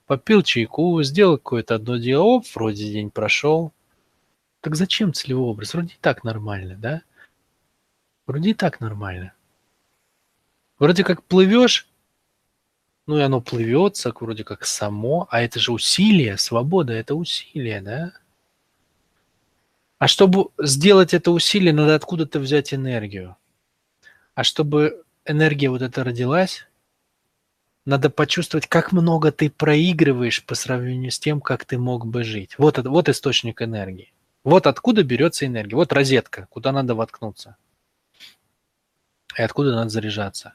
Попил 0.05 0.43
чайку, 0.43 1.01
сделал 1.03 1.37
какое-то 1.37 1.75
одно 1.75 1.97
дело. 1.97 2.23
Оп, 2.23 2.45
вроде 2.53 2.91
день 2.91 3.09
прошел. 3.09 3.71
Так 4.61 4.75
зачем 4.75 5.13
целевой 5.13 5.49
образ? 5.49 5.73
Вроде 5.73 5.93
и 5.93 5.97
так 5.99 6.23
нормально, 6.23 6.75
да? 6.75 7.01
Вроде 8.25 8.51
и 8.51 8.53
так 8.53 8.79
нормально. 8.79 9.33
Вроде 10.79 11.03
как 11.03 11.23
плывешь, 11.23 11.87
ну 13.05 13.17
и 13.17 13.21
оно 13.21 13.41
плывется, 13.41 14.13
вроде 14.17 14.43
как 14.43 14.65
само, 14.65 15.27
а 15.29 15.41
это 15.41 15.59
же 15.59 15.71
усилие, 15.71 16.37
свобода– 16.37 16.93
это 16.93 17.15
усилие, 17.15 17.81
да? 17.81 18.13
А 19.99 20.07
чтобы 20.07 20.49
сделать 20.57 21.13
это 21.13 21.31
усилие, 21.31 21.73
надо 21.73 21.95
откуда-то 21.95 22.39
взять 22.39 22.73
энергию. 22.73 23.37
А 24.35 24.43
чтобы 24.43 25.03
энергия 25.25 25.69
вот 25.69 25.81
эта 25.81 26.03
родилась, 26.03 26.67
надо 27.85 28.09
почувствовать, 28.09 28.67
как 28.67 28.91
много 28.91 29.31
ты 29.31 29.49
проигрываешь 29.49 30.43
по 30.45 30.55
сравнению 30.55 31.11
с 31.11 31.19
тем, 31.19 31.41
как 31.41 31.65
ты 31.65 31.77
мог 31.77 32.05
бы 32.05 32.23
жить. 32.23 32.55
Вот, 32.57 32.77
вот 32.77 33.09
источник 33.09 33.61
энергии. 33.61 34.13
Вот 34.43 34.67
откуда 34.67 35.03
берется 35.03 35.45
энергия. 35.45 35.75
Вот 35.75 35.93
розетка, 35.93 36.47
куда 36.49 36.71
надо 36.71 36.95
воткнуться. 36.95 37.57
И 39.37 39.41
откуда 39.41 39.75
надо 39.75 39.89
заряжаться. 39.89 40.53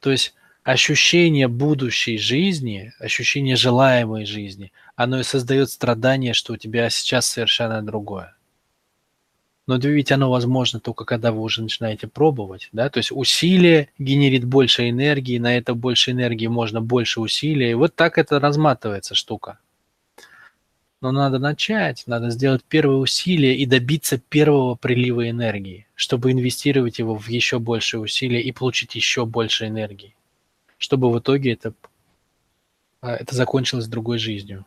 То 0.00 0.10
есть 0.10 0.34
ощущение 0.62 1.48
будущей 1.48 2.18
жизни, 2.18 2.92
ощущение 2.98 3.56
желаемой 3.56 4.24
жизни, 4.24 4.72
оно 4.96 5.20
и 5.20 5.24
создает 5.24 5.70
страдание, 5.70 6.32
что 6.32 6.54
у 6.54 6.56
тебя 6.56 6.90
сейчас 6.90 7.26
совершенно 7.26 7.82
другое. 7.82 8.36
Но 9.68 9.76
ведь 9.76 10.10
оно 10.12 10.30
возможно 10.30 10.80
только 10.80 11.04
когда 11.04 11.30
вы 11.30 11.42
уже 11.42 11.60
начинаете 11.60 12.06
пробовать, 12.08 12.70
да, 12.72 12.88
то 12.88 12.96
есть 12.96 13.12
усилие 13.12 13.90
генерит 13.98 14.46
больше 14.46 14.88
энергии, 14.88 15.36
на 15.36 15.58
это 15.58 15.74
больше 15.74 16.12
энергии 16.12 16.46
можно 16.46 16.80
больше 16.80 17.20
усилия, 17.20 17.72
и 17.72 17.74
вот 17.74 17.94
так 17.94 18.16
это 18.16 18.40
разматывается 18.40 19.14
штука. 19.14 19.58
Но 21.02 21.12
надо 21.12 21.38
начать, 21.38 22.04
надо 22.06 22.30
сделать 22.30 22.64
первое 22.64 22.96
усилие 22.96 23.58
и 23.58 23.66
добиться 23.66 24.16
первого 24.16 24.74
прилива 24.74 25.28
энергии, 25.28 25.86
чтобы 25.94 26.32
инвестировать 26.32 26.98
его 26.98 27.14
в 27.14 27.28
еще 27.28 27.58
большее 27.58 28.00
усилие 28.00 28.42
и 28.42 28.52
получить 28.52 28.94
еще 28.94 29.26
больше 29.26 29.66
энергии, 29.66 30.16
чтобы 30.78 31.12
в 31.12 31.18
итоге 31.18 31.52
это, 31.52 31.74
а, 33.02 33.16
это 33.16 33.36
закончилось 33.36 33.86
другой 33.86 34.16
жизнью. 34.16 34.64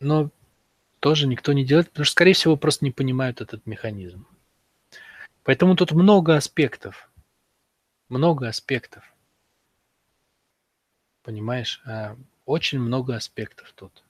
Но 0.00 0.30
тоже 1.04 1.26
никто 1.26 1.52
не 1.52 1.66
делает, 1.66 1.90
потому 1.90 2.06
что, 2.06 2.12
скорее 2.12 2.32
всего, 2.32 2.56
просто 2.56 2.82
не 2.82 2.90
понимают 2.90 3.42
этот 3.42 3.66
механизм. 3.66 4.26
Поэтому 5.42 5.76
тут 5.76 5.92
много 5.92 6.34
аспектов. 6.34 7.10
Много 8.08 8.48
аспектов. 8.48 9.04
Понимаешь? 11.22 11.82
А, 11.84 12.16
очень 12.46 12.78
много 12.78 13.16
аспектов 13.16 13.70
тут. 13.76 14.02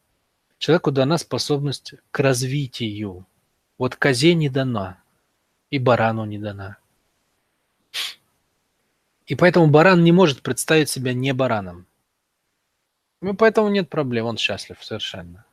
Человеку 0.59 0.93
дана 0.93 1.19
способность 1.19 1.95
к 2.13 2.21
развитию. 2.21 3.27
Вот 3.77 3.97
козе 3.97 4.35
не 4.35 4.49
дана, 4.49 5.03
и 5.71 5.81
барану 5.81 6.25
не 6.25 6.39
дана. 6.39 6.77
И 9.27 9.35
поэтому 9.35 9.67
баран 9.67 10.05
не 10.05 10.13
может 10.13 10.43
представить 10.43 10.91
себя 10.91 11.13
не 11.13 11.35
бараном. 11.35 11.89
Ну, 13.21 13.35
поэтому 13.35 13.69
нет 13.69 13.91
проблем, 13.91 14.27
он 14.27 14.37
счастлив 14.37 14.79
совершенно. 14.81 15.45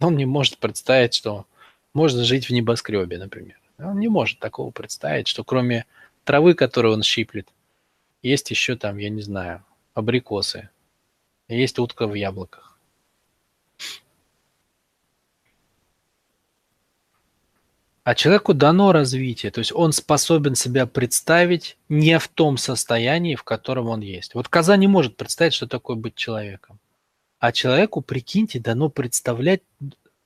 Он 0.00 0.16
не 0.16 0.26
может 0.26 0.58
представить, 0.58 1.14
что 1.14 1.46
можно 1.94 2.24
жить 2.24 2.48
в 2.48 2.52
небоскребе, 2.52 3.18
например. 3.18 3.58
Он 3.78 3.98
не 3.98 4.08
может 4.08 4.38
такого 4.38 4.70
представить, 4.70 5.28
что 5.28 5.44
кроме 5.44 5.86
травы, 6.24 6.54
которую 6.54 6.94
он 6.94 7.02
щиплет, 7.02 7.48
есть 8.22 8.50
еще 8.50 8.76
там, 8.76 8.98
я 8.98 9.08
не 9.08 9.22
знаю, 9.22 9.64
абрикосы, 9.94 10.68
есть 11.48 11.78
утка 11.78 12.06
в 12.06 12.14
яблоках. 12.14 12.78
А 18.04 18.14
человеку 18.14 18.54
дано 18.54 18.92
развитие, 18.92 19.50
то 19.50 19.58
есть 19.58 19.72
он 19.72 19.92
способен 19.92 20.54
себя 20.54 20.86
представить 20.86 21.76
не 21.88 22.20
в 22.20 22.28
том 22.28 22.56
состоянии, 22.56 23.34
в 23.34 23.42
котором 23.42 23.88
он 23.88 24.00
есть. 24.00 24.34
Вот 24.34 24.48
коза 24.48 24.76
не 24.76 24.86
может 24.86 25.16
представить, 25.16 25.54
что 25.54 25.66
такое 25.66 25.96
быть 25.96 26.14
человеком. 26.14 26.78
А 27.38 27.52
человеку, 27.52 28.00
прикиньте, 28.00 28.58
дано 28.58 28.88
представлять 28.88 29.62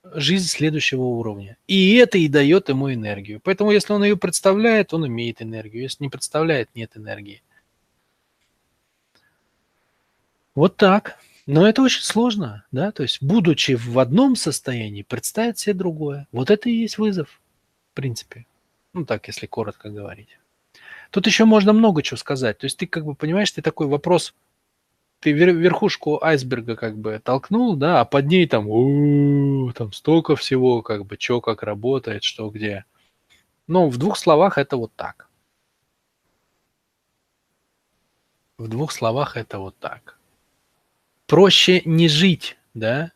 жизнь 0.03 0.47
следующего 0.47 1.03
уровня. 1.03 1.57
И 1.67 1.95
это 1.95 2.17
и 2.17 2.27
дает 2.27 2.69
ему 2.69 2.93
энергию. 2.93 3.39
Поэтому, 3.43 3.71
если 3.71 3.93
он 3.93 4.03
ее 4.03 4.17
представляет, 4.17 4.93
он 4.93 5.07
имеет 5.07 5.41
энергию. 5.41 5.83
Если 5.83 6.03
не 6.03 6.09
представляет, 6.09 6.69
нет 6.75 6.95
энергии. 6.95 7.43
Вот 10.55 10.77
так. 10.77 11.17
Но 11.47 11.67
это 11.67 11.81
очень 11.81 12.03
сложно, 12.03 12.65
да, 12.71 12.91
то 12.91 13.03
есть, 13.03 13.21
будучи 13.21 13.71
в 13.71 13.97
одном 13.97 14.35
состоянии, 14.35 15.01
представить 15.01 15.57
себе 15.57 15.73
другое. 15.73 16.27
Вот 16.31 16.51
это 16.51 16.69
и 16.69 16.73
есть 16.73 16.97
вызов, 16.97 17.41
в 17.91 17.95
принципе. 17.95 18.45
Ну, 18.93 19.05
так, 19.05 19.27
если 19.27 19.47
коротко 19.47 19.89
говорить. 19.89 20.37
Тут 21.09 21.25
еще 21.25 21.45
можно 21.45 21.73
много 21.73 22.03
чего 22.03 22.17
сказать. 22.17 22.59
То 22.59 22.65
есть 22.65 22.77
ты 22.77 22.85
как 22.85 23.05
бы 23.05 23.15
понимаешь, 23.15 23.51
ты 23.51 23.61
такой 23.61 23.87
вопрос 23.87 24.33
ты 25.21 25.33
верхушку 25.33 26.21
айсберга 26.23 26.75
как 26.75 26.97
бы 26.97 27.21
толкнул, 27.23 27.75
да, 27.75 28.01
а 28.01 28.05
под 28.05 28.25
ней 28.25 28.47
там, 28.47 28.67
у 28.67 29.71
там 29.71 29.93
столько 29.93 30.35
всего, 30.35 30.81
как 30.81 31.05
бы, 31.05 31.15
что 31.19 31.41
как 31.41 31.61
работает, 31.61 32.23
что 32.23 32.49
где. 32.49 32.85
Ну, 33.67 33.87
в 33.89 33.97
двух 33.97 34.17
словах 34.17 34.57
это 34.57 34.77
вот 34.77 34.91
так. 34.95 35.29
В 38.57 38.67
двух 38.67 38.91
словах 38.91 39.37
это 39.37 39.59
вот 39.59 39.77
так. 39.77 40.17
Проще 41.27 41.83
не 41.85 42.09
жить, 42.09 42.57
да? 42.73 43.11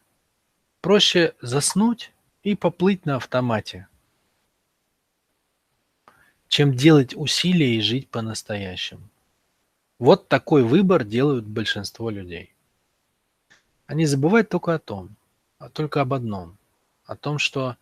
Проще 0.81 1.33
заснуть 1.41 2.13
и 2.43 2.55
поплыть 2.55 3.07
на 3.07 3.15
автомате, 3.15 3.87
чем 6.49 6.75
делать 6.75 7.15
усилия 7.15 7.75
и 7.75 7.81
жить 7.81 8.07
по-настоящему. 8.09 9.09
Вот 9.97 10.27
такой 10.27 10.63
выбор 10.63 11.05
делают 11.05 11.45
большинство 11.45 12.09
людей. 12.09 12.53
Они 13.85 14.05
забывают 14.05 14.49
только 14.49 14.73
о 14.73 14.79
том, 14.79 15.15
а 15.57 15.69
только 15.69 16.01
об 16.01 16.13
одном, 16.13 16.57
о 17.05 17.15
том, 17.15 17.39
что 17.39 17.77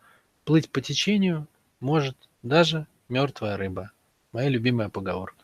плыть 0.45 0.69
по 0.69 0.79
течению 0.79 1.47
может 1.79 2.15
даже 2.43 2.85
мертвая 3.09 3.57
рыба. 3.57 3.91
Моя 4.31 4.49
любимая 4.49 4.89
поговорка. 4.89 5.42